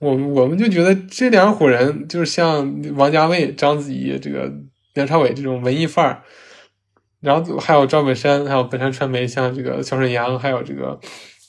[0.00, 4.52] 我我们就觉得这两伙人就是像王家卫、章子怡、这个
[4.92, 6.22] 梁朝伟这种文艺范儿，
[7.22, 11.00] 然后还有赵本山，还有本山传媒，像这个小沈阳，还有这个。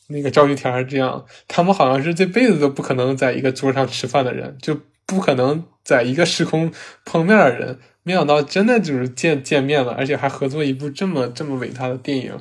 [0.09, 4.77] 那个赵玉田这样，他们好像是这辈子都不可能在一个桌上吃饭的人，就
[5.07, 6.71] 不可能在一个时空
[7.05, 7.79] 碰面的人。
[8.03, 12.37] 没想到真的就是见见面了，而且还合作一部这么这么伟大的电影。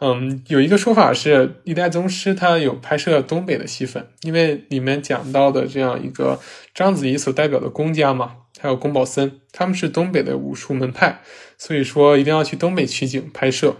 [0.00, 6.38] 嗯，有一个说法是《一代宗师》他有拍摄东北的戏份，因为里面讲到的这样一个
[6.72, 11.20] 章子怡所代表的宫家嘛，还有宫保森，他们是东北的武术门派，
[11.56, 13.76] 所以说一定要去东北取景拍摄。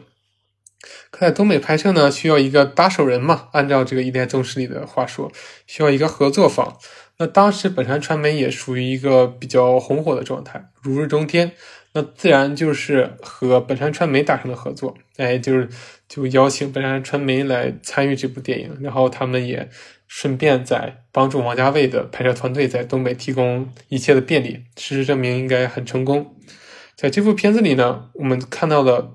[1.11, 3.49] 可在东北拍摄呢，需要一个搭手人嘛？
[3.53, 5.31] 按照这个《一代宗师》里的话说，
[5.67, 6.77] 需要一个合作方。
[7.19, 11.53] 那当时本山传媒也属于一个比较红火的状态，如日中天。
[11.95, 15.69] 那自然就是和本山传媒达成了合作，哎，就是
[16.09, 19.69] 就邀请本山传媒来参与这部电影，然后他们也
[20.07, 24.65] 顺便在帮助王家卫的拍摄团队在东北提供一切的便利。
[24.77, 26.37] 事实证明，应该很成功。
[26.95, 29.11] 在这部片子里呢，我们看到的，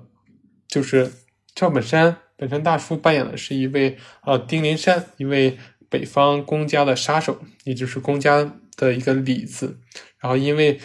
[0.68, 1.10] 就是。
[1.56, 5.56] 赵本山，本山大叔扮演的是一位呃丁林山，一位
[5.94, 9.78] 北方公家的杀手，也就是公家的一个李子。
[10.18, 10.80] 然后因为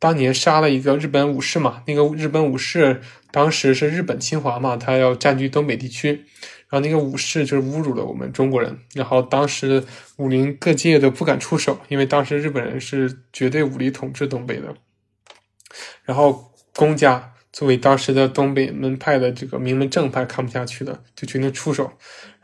[0.00, 3.00] 当年杀了一个日本武士嘛，那个日本武士
[3.30, 6.24] 当时是日本侵华嘛，他要占据东北地区，
[6.68, 9.84] 然后那个武士就是侮辱了我们中国人，然后当时
[10.16, 14.74] 武林各界都不敢出手，因为当时日本人是绝对武力统治东北的，
[16.02, 17.34] 然后公家。
[17.50, 21.90] 作为当时的东北门派的这个名门正派，看不下去了，就决定出手。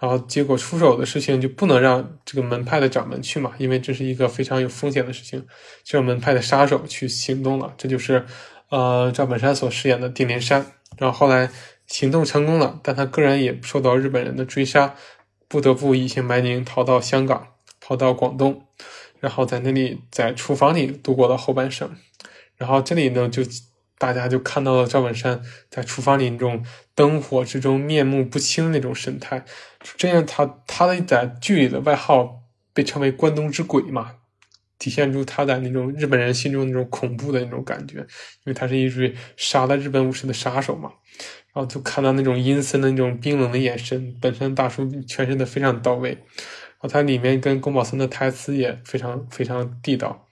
[0.05, 5.47] 然后结果出手的事情就不能让这个门派的掌门去嘛，因为这是一个非常有风险的事情，
[5.83, 7.73] 就让门派的杀手去行动了。
[7.79, 8.27] 这就是
[8.69, 10.67] 呃赵本山所饰演的丁连山。
[10.99, 11.49] 然后后来
[11.87, 14.95] 行动成功了，但他个人也受到日本人的追杀，
[15.49, 18.67] 不得不隐姓埋名逃到香港，逃到广东，
[19.21, 21.91] 然后在那里在厨房里度过了后半生。
[22.59, 23.43] 然后这里呢就。
[23.99, 25.41] 大家就看到了赵本山
[25.71, 26.65] 在厨房里那种
[26.95, 29.45] 灯火之中面目不清那种神态，
[29.97, 32.43] 这样他他的在剧里的外号
[32.73, 34.17] 被称为关东之鬼嘛，
[34.79, 38.07] 体现出他在那种日本人心中那种恐怖的那种感觉，因
[38.47, 40.93] 为他是一位杀了日本武士的杀手嘛，
[41.53, 50.29] 然后就看到那种阴森的那种冰冷的眼神，本身大叔诠释的非常到位，然后他里面跟宫保森的台词也非常非常地道。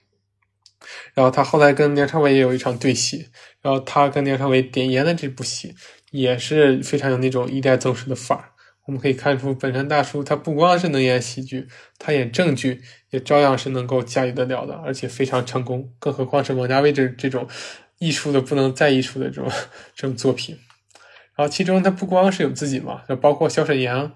[1.13, 3.29] 然后他后来跟梁朝伟也有一场对戏，
[3.61, 5.73] 然后他跟梁朝伟点烟的这部戏
[6.11, 8.49] 也是非常有那种一代宗师的范儿。
[8.85, 11.67] 我们可以看出，本山大叔他不光是能演喜剧，
[11.97, 12.81] 他演正剧
[13.11, 15.89] 也照样是能够驾驭得了的，而且非常成功。
[15.99, 17.47] 更何况是王家卫这这种
[17.99, 19.49] 艺术的不能再艺术的这种
[19.95, 20.57] 这种作品。
[21.35, 24.11] 然后其中他不光是有自己嘛，就包括小沈阳，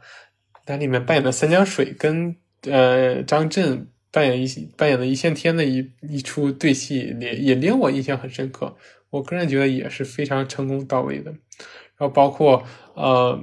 [0.65, 3.87] 在里面扮演的三江水跟呃张震。
[4.17, 8.75] 扮演一扮演的一线天的一一出对戏，也也令我印象很深刻。
[9.11, 11.29] 我个人觉得也是非常成功到位的。
[11.29, 12.63] 然后包括
[12.95, 13.39] 呃，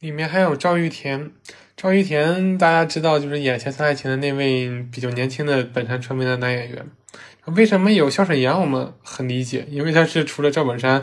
[0.00, 1.30] 里面还有赵玉田。
[1.78, 6.86] 赵玉田大家知道，就是演《前三爱情》的那位比较年轻的本山传媒的男演员。
[7.46, 8.60] 为什么有肖沈阳？
[8.60, 11.02] 我们很理解，因为他是除了赵本山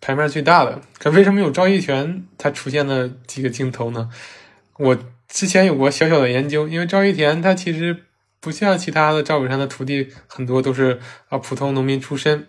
[0.00, 0.80] 牌面最大的。
[0.98, 2.24] 可为什么有赵玉田？
[2.36, 4.10] 他出现了几个镜头呢？
[4.78, 4.98] 我
[5.30, 8.04] 之前有过小小的研究，因为赵玉田他其实
[8.40, 12.46] 不像其他的赵本山的徒弟，很多都是啊普通农民出身。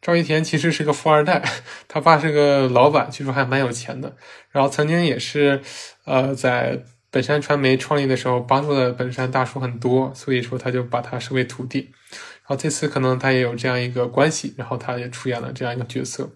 [0.00, 1.42] 赵玉田其实是个富二代，
[1.86, 4.16] 他爸是个老板，据说还蛮有钱的。
[4.50, 5.60] 然后曾经也是
[6.06, 6.84] 呃在。
[7.12, 11.90] 本山传媒创立的时候，帮助了本山大叔很多，所以说他就把他视为徒弟。
[12.12, 16.30] 然后这次可能他也有这样一个关系，然后他也出演了这样一个角色，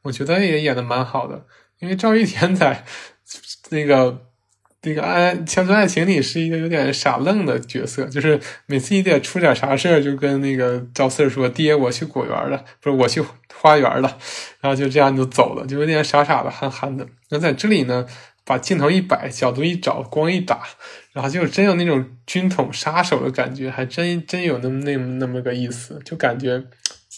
[0.00, 1.44] 我觉得也演的蛮好的。
[1.78, 2.86] 因为赵玉田在
[3.68, 4.18] 那个
[4.84, 13.22] 那个《爱乡村爱情》里是一个有点傻愣的角色，就是每次一点出点啥事儿，就跟那个赵四说：“爹，我去果园了，不是我去
[13.52, 14.18] 花园了。”
[14.60, 17.06] 然后就这样就走了，就有点傻傻的、憨憨的。
[17.30, 18.06] 那在这里呢？
[18.46, 20.64] 把镜头一摆，角度一找，光一打，
[21.14, 26.62] 然后就真有那种军统杀手的感觉，还真真有那么那么那么个意思，就感觉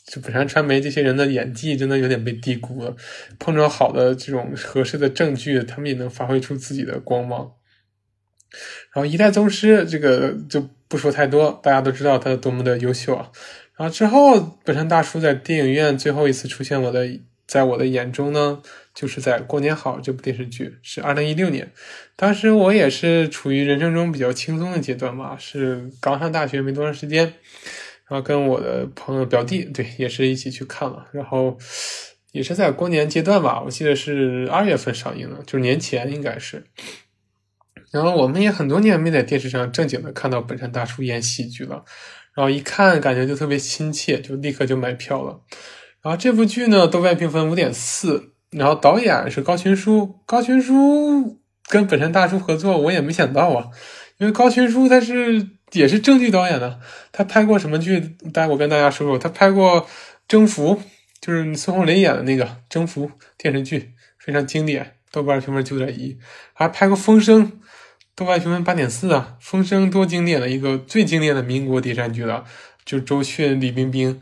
[0.07, 2.95] 就本山传媒这些人的演技真的有点被低估了。
[3.41, 7.51] 碰着好的这种合适的证据，他们也能发挥出自己的光芒。
[8.93, 13.31] 然后一代宗师这个就不说太多，大家都知道他多么的优秀啊。
[13.77, 17.07] 然后之后本山大叔在电影院最后一次出现，我的
[17.47, 18.63] 在我的眼中呢。
[18.97, 21.71] 就是在《过年好》这部电视剧是二零一六年，
[22.17, 27.25] 当时我也是处于人生中比较轻松的阶段嘛，是刚上大学没多长时间，
[28.09, 31.59] 然后跟我的朋友表弟对也是一起去看了，然后
[32.33, 36.65] 也是在过年阶段吧，我记得是二月份上映的，就是年前应该是，
[37.97, 41.85] 然后我们也很多年没在电视上正经的看到本山大叔演喜剧了，
[42.35, 45.41] 然后一看感觉就特别亲切，就立刻就买票了，
[46.03, 48.33] 然后这部剧呢，豆瓣评分五点四。
[48.51, 53.67] 然后导演是高群书，高群书跟本山大叔合作，我也没想到啊，
[54.19, 56.79] 因为高群书他是也是正剧导演的，
[57.11, 58.17] 他拍过什么剧？
[58.33, 59.83] 待我跟大家说说，他拍过
[60.29, 60.77] 《征服》，
[61.21, 66.17] 就是孙红雷演的那个《征服》电视剧，非常经典，豆瓣评分九点一。
[66.55, 67.53] 还拍过《风声》，
[68.17, 72.45] 豆瓣评分八点四啊，《风声》多经典的一个最经典的民国谍战剧了，
[72.85, 74.21] 就周迅、李冰冰，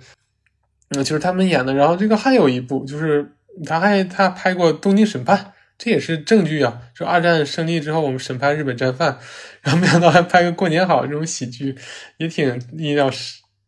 [0.91, 1.73] 嗯，就是他们演的。
[1.73, 3.31] 然后这个还有一部就是。
[3.65, 5.39] 他还他拍过《东京审判》，
[5.79, 6.81] 这也是正剧啊。
[6.93, 9.17] 说二战胜利之后，我们审判日本战犯，
[9.63, 11.77] 然后没想到还拍个过年好这种喜剧，
[12.17, 13.09] 也挺意料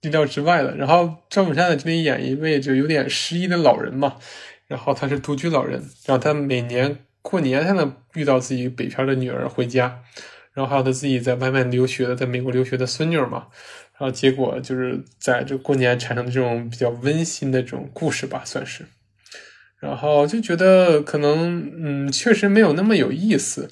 [0.01, 0.75] 意料之外的。
[0.75, 4.17] 然后赵本山在这里演一位就有点失忆的老人嘛，
[4.67, 10.01] 然后他是独居老人，然后他每年过年才能遇到自己北漂的女儿回家，
[10.55, 13.49] 然后还有他自己在外面留学的，在美国留学的孙女嘛，
[13.99, 18.87] 然后结果就是在这过年产生的这种比较温馨的这种故事吧，算是。
[19.81, 21.69] 然后就觉得可能，
[22.07, 23.69] 嗯，确实没有那么有意思，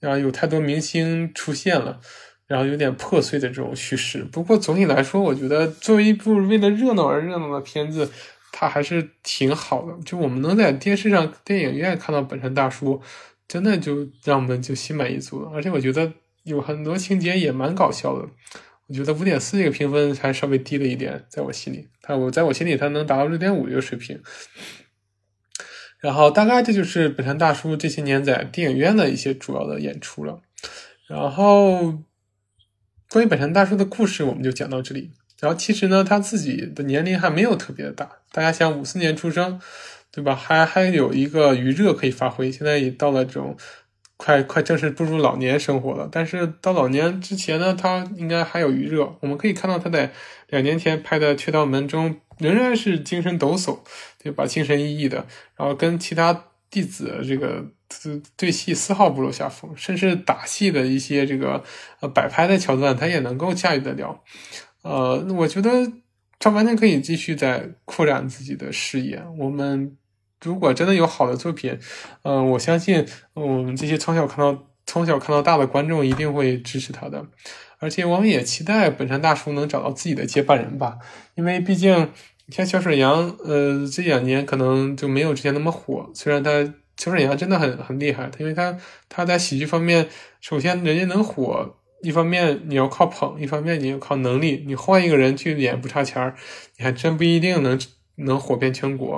[0.00, 2.00] 然后有太多明星出现了，
[2.48, 4.24] 然后有点破碎的这种叙事。
[4.24, 8.10] 不过总体来说，我觉得作为一部为了热闹而热闹的片子，
[8.58, 9.94] 他还是挺好的。
[10.02, 13.02] 就我们能在电视上、电影院看到本山大叔，
[13.46, 15.50] 真的就让我们就心满意足了。
[15.52, 16.10] 而且我觉得
[16.44, 18.26] 有很多情节也蛮搞笑的。
[18.86, 24.22] 我觉得五点四这个评分还稍微低了一点，在我心里，他我在我心里他能达到六点五这个水平。
[25.98, 30.40] 然后大概这就是本山大叔这些年在电影院的一些主要的演出了。
[31.06, 31.98] 然后
[33.10, 35.10] 关于本山大叔的故事，我们就讲到这里。
[35.40, 38.08] 然后其实呢，他自己的年龄还没有特别的大。
[38.32, 39.60] 大家想，五四年出生，
[40.10, 40.34] 对吧？
[40.34, 42.50] 还还有一个余热可以发挥。
[42.50, 43.56] 现在也到了这种
[44.16, 46.08] 快快正式步入老年生活了。
[46.10, 49.16] 但是到老年之前呢，他应该还有余热。
[49.20, 50.12] 我们可以看到他在
[50.48, 52.20] 两年前拍的《雀刀门》中。
[52.38, 53.78] 仍然是精神抖擞，
[54.22, 54.44] 对吧？
[54.44, 55.26] 精神奕奕的，
[55.56, 57.64] 然后跟其他弟子这个
[58.36, 61.64] 对戏丝毫不落下风，甚至打戏的一些这个
[62.00, 64.22] 呃摆拍的桥段，他也能够驾驭得了。
[64.86, 65.70] 呃，我觉得
[66.38, 69.20] 他完全可以继续在扩展自己的视野。
[69.36, 69.96] 我们
[70.44, 71.76] 如果真的有好的作品，
[72.22, 73.04] 嗯，我相信
[73.34, 77.26] 我们这些从小看到从小看到大的观众一定会支持他的。
[77.78, 80.96] 而且我们也期待本山大叔能找到自己的接班人吧，
[81.34, 82.10] 因为毕竟
[82.48, 86.08] 像小沈阳，呃，这两年可能就没有之前那么火。
[86.14, 86.50] 虽然他
[86.96, 88.74] 小沈阳真的很很厉害，因为他
[89.08, 90.08] 他在喜剧方面，
[90.40, 91.76] 首先人家能火，
[92.06, 94.62] 一方面你要靠捧，一方面你要靠能力。
[94.64, 96.36] 你换一个人去演不差钱儿，
[96.78, 97.76] 你还真不一定能
[98.14, 99.14] 能火遍全国。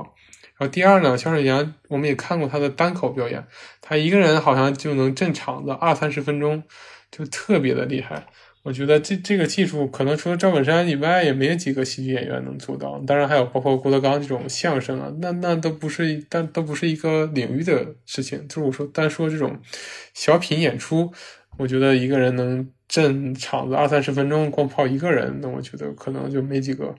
[0.56, 3.46] 然后第二呢，小沈阳我们也看过他的单口表演，
[3.82, 6.62] 他一个人好像就能镇场子二三十分钟，
[7.10, 8.26] 就特别的厉害。
[8.64, 12.98] 我觉得这这个技术可能除了赵本山以外，也没有几个喜剧演员能做到。
[13.06, 18.46] 当然还有包括郭德纲这种相声啊，那那都不是，但都不是一个领域的事情。
[18.48, 19.58] 就是我说单说这种
[20.12, 21.12] 小品演出，
[21.56, 26.94] 我觉得一个人能镇场子二三十分钟，光跑一个人，那我觉得可能就没几个。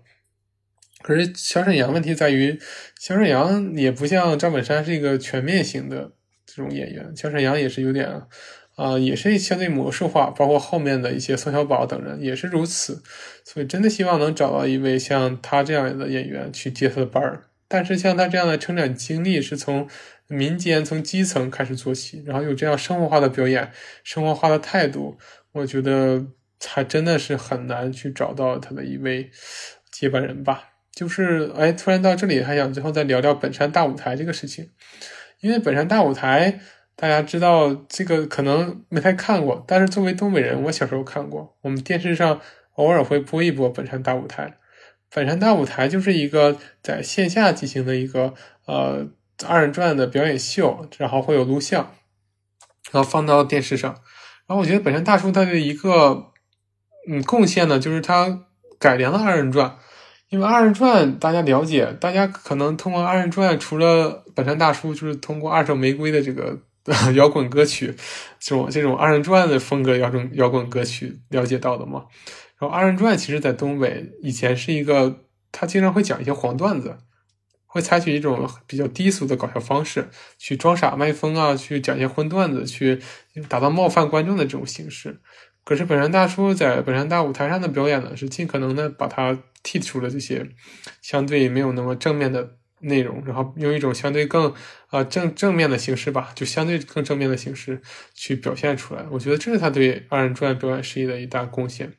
[1.01, 2.57] 可是小沈阳问题在于，
[2.99, 6.13] 小沈阳也不像赵本山是一个全面型的
[6.45, 8.21] 这种演员，小沈阳也是有点。
[8.75, 13.03] 啊，也是相对模式化，包括后面的一些宋小宝等人也是如此，
[13.43, 17.43] 所以真的希望能找到一位像他这样的演员去接他的班儿。
[17.67, 19.89] 但是像他这样的成长经历是从
[20.27, 23.69] 民间、从基层开始做起，然后有这样生活化的表演、
[24.05, 25.17] 生活化的态度，
[25.53, 26.25] 我觉得
[26.65, 29.29] 还真的是很难去找到他的一位
[29.91, 30.69] 接班人吧。
[30.91, 34.71] 就是哎，突然到这里还想最后再聊聊本山大舞台这个事情，
[35.39, 36.59] 因为本山大舞台。
[37.01, 41.57] 大家知道这个可能没太看过，但是作为东北人，我小时候看过。
[41.61, 42.41] 我们电视上
[42.73, 44.43] 偶尔会播一播《本山大舞台》。
[45.15, 48.33] 《本山大舞台》就是一个在线下进行的一个
[48.65, 49.07] 呃
[49.47, 51.95] 二人转的表演秀，然后会有录像，
[52.91, 54.01] 然后放到电视上。
[54.49, 56.31] 然后我觉得本山大叔他的一个
[57.07, 58.41] 嗯贡献呢，就是他
[58.77, 59.77] 改良了二人转。
[60.27, 66.59] 因为二人转大家了解，大家可能通过二人转，除了本山大叔，就是通过二手玫瑰的这个。
[67.13, 67.95] 摇滚歌曲，
[68.39, 72.05] 这种这种二人转的风格摇滚摇滚歌曲了解到的嘛？
[72.57, 75.19] 然后二人转其实，在东北以前是一个，
[75.51, 76.97] 他经常会讲一些黄段子，
[77.71, 82.99] 会采取一种比较低俗的搞笑方式，去装傻卖疯啊，去讲一些荤段子，去
[83.47, 85.21] 达到冒犯观众的这种形式。
[85.63, 90.49] 可是本山大叔在本山大舞台上的表演呢，是尽可能的把它剔除了这些
[91.01, 92.55] 相对没有那么正面的。
[92.81, 94.53] 内容，然后用一种相对更
[94.87, 97.81] 啊正正面的形式吧，就相对更正面的形式
[98.13, 99.03] 去表现出来。
[99.11, 101.91] 我觉得这是他对二人转表演事业的一大贡献。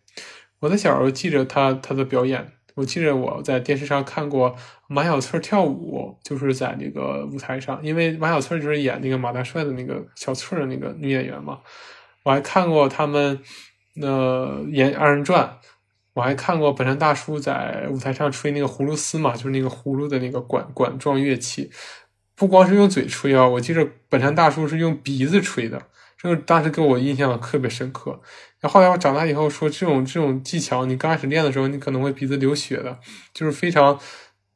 [0.61, 4.55] 我在小时候记着他他的表演，我记着我在电视上看过
[4.89, 11.61] 马小翠跳舞，就是在那个舞台上，因为马小翠就是演那个马大帅的那个小翠的那个女演员嘛。
[12.23, 13.41] 我还看过他们
[14.01, 15.59] 呃演二人转。
[16.13, 21.71] 我还看过本山大叔在舞台上吹那个葫芦丝嘛，就是那个葫芦的那个管管状乐器，
[22.35, 25.81] 不光是用嘴吹啊，我记得本山大叔是用鼻子吹的，
[26.19, 28.21] 这个当时给我印象特别深刻。
[28.61, 32.99] 然后后来我长大以后说，这种这种技巧，你刚开始练的时候，你可能会鼻子流血的，
[33.33, 33.99] 就是非常。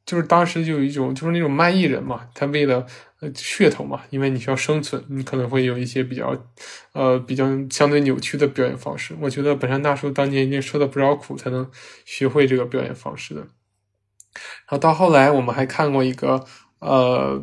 [0.06, 2.84] 就是当时就有一种，就是那种卖艺人嘛，他为了
[3.20, 6.36] 呃噱头嘛，因为你需要生存，你可能会有一些比较，
[6.92, 9.16] 呃比较相对扭曲的表演方式。
[9.18, 11.66] 我觉得本山大叔当年一定受了不少苦，才能
[12.04, 13.40] 学会这个表演方式的。
[13.40, 13.48] 然
[14.66, 16.44] 后到后来，我们还看过一个
[16.80, 17.42] 呃。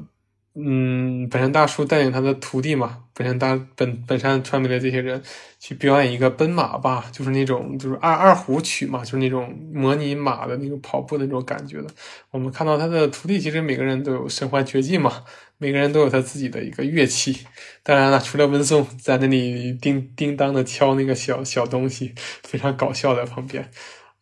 [0.53, 5.23] 嗯，本山大叔带领他的徒弟嘛，本山大本本山传媒的这些人
[5.59, 11.87] 去表演一个奔马吧，就是那种就是二二胡曲嘛，就是那种模拟马的那个跑步的那种感觉的。
[12.31, 15.23] 我们看到他的徒弟其实每个人都有身怀绝技嘛，
[15.57, 17.45] 每个人都有他自己的一个乐器。
[17.81, 22.13] 当然了，除了文松在那里叮叮当的敲那个小小东西，
[22.43, 23.71] 非常搞笑在旁边。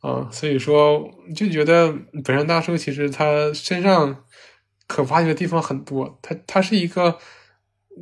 [0.02, 1.92] 啊，所以说就觉得
[2.24, 4.26] 本山大叔其实他身上。
[4.90, 7.18] 可发掘的地方很多，他他是一个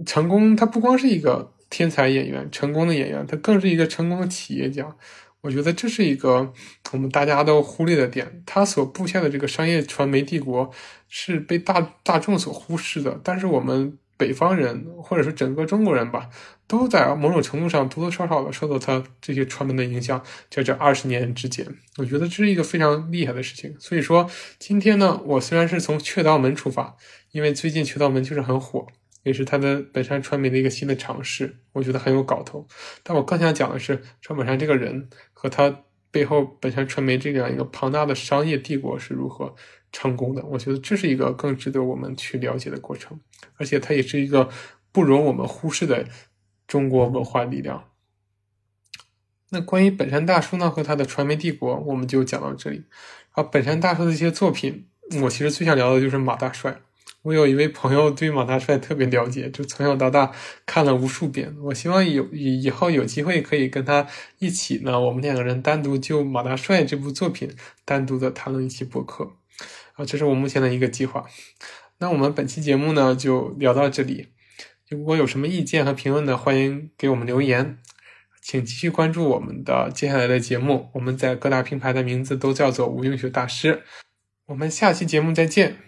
[0.05, 4.95] 成功，他不光是一个天才演员，成功的演员，他更是一个成功的企业家。
[5.41, 6.53] 我觉得这是一个
[6.93, 10.71] 我们大家都忽略的点，他所布下的这个商业传媒帝国
[11.09, 13.99] 是被大大众所忽视的，但是我们。
[14.17, 16.29] 北方人，或者说整个中国人吧，
[16.65, 20.21] 都在某种程度上多多少少的受到他这些传媒的影响。
[20.49, 21.65] 在这二十年之间，
[21.97, 23.75] 我觉得这是一个非常厉害的事情。
[23.79, 24.27] 所以说，
[24.57, 26.97] 今天呢，我虽然是从雀道门出发，
[27.31, 28.87] 因为最近雀道门就是很火，
[29.21, 32.67] 也是他的本山传媒的一个新的尝试，我觉得很有搞头。
[33.03, 39.55] 但我更想讲的是，张本山这个人和他背后本山传媒这样一个庞大的商业帝国是如何。
[39.89, 43.17] 成功的，我觉得这是一个更值得我们去了解的过程，
[43.57, 44.49] 而且它也是一个
[44.91, 46.05] 不容我们忽视的
[46.67, 47.89] 中国文化力量。
[49.49, 52.83] 那关于本山大叔呢和他的传媒帝国，我们就讲到这里。
[53.31, 54.87] 啊，本山大叔的一些作品，
[55.21, 56.81] 我其实最想聊的就是马大帅。
[57.21, 60.31] 我有一位朋友对马大帅特别了解，就从小到大
[60.65, 61.55] 看了无数遍。
[61.61, 64.07] 我希望有以以后有机会可以跟他
[64.39, 67.53] 一起呢，我们两个人单独就马大帅这部作品
[67.85, 69.33] 单独的谈论一期博客。
[69.93, 71.25] 啊，这是我目前的一个计划。
[71.99, 74.27] 那我们本期节目呢，就聊到这里。
[74.89, 77.77] 如果有什么意见和评论的，欢迎给我们留言。
[78.41, 80.89] 请继续关注我们的接下来的节目。
[80.93, 83.83] 我们在各大平台的名字都叫做无用学大师。
[84.45, 85.86] 我们下期节目再见。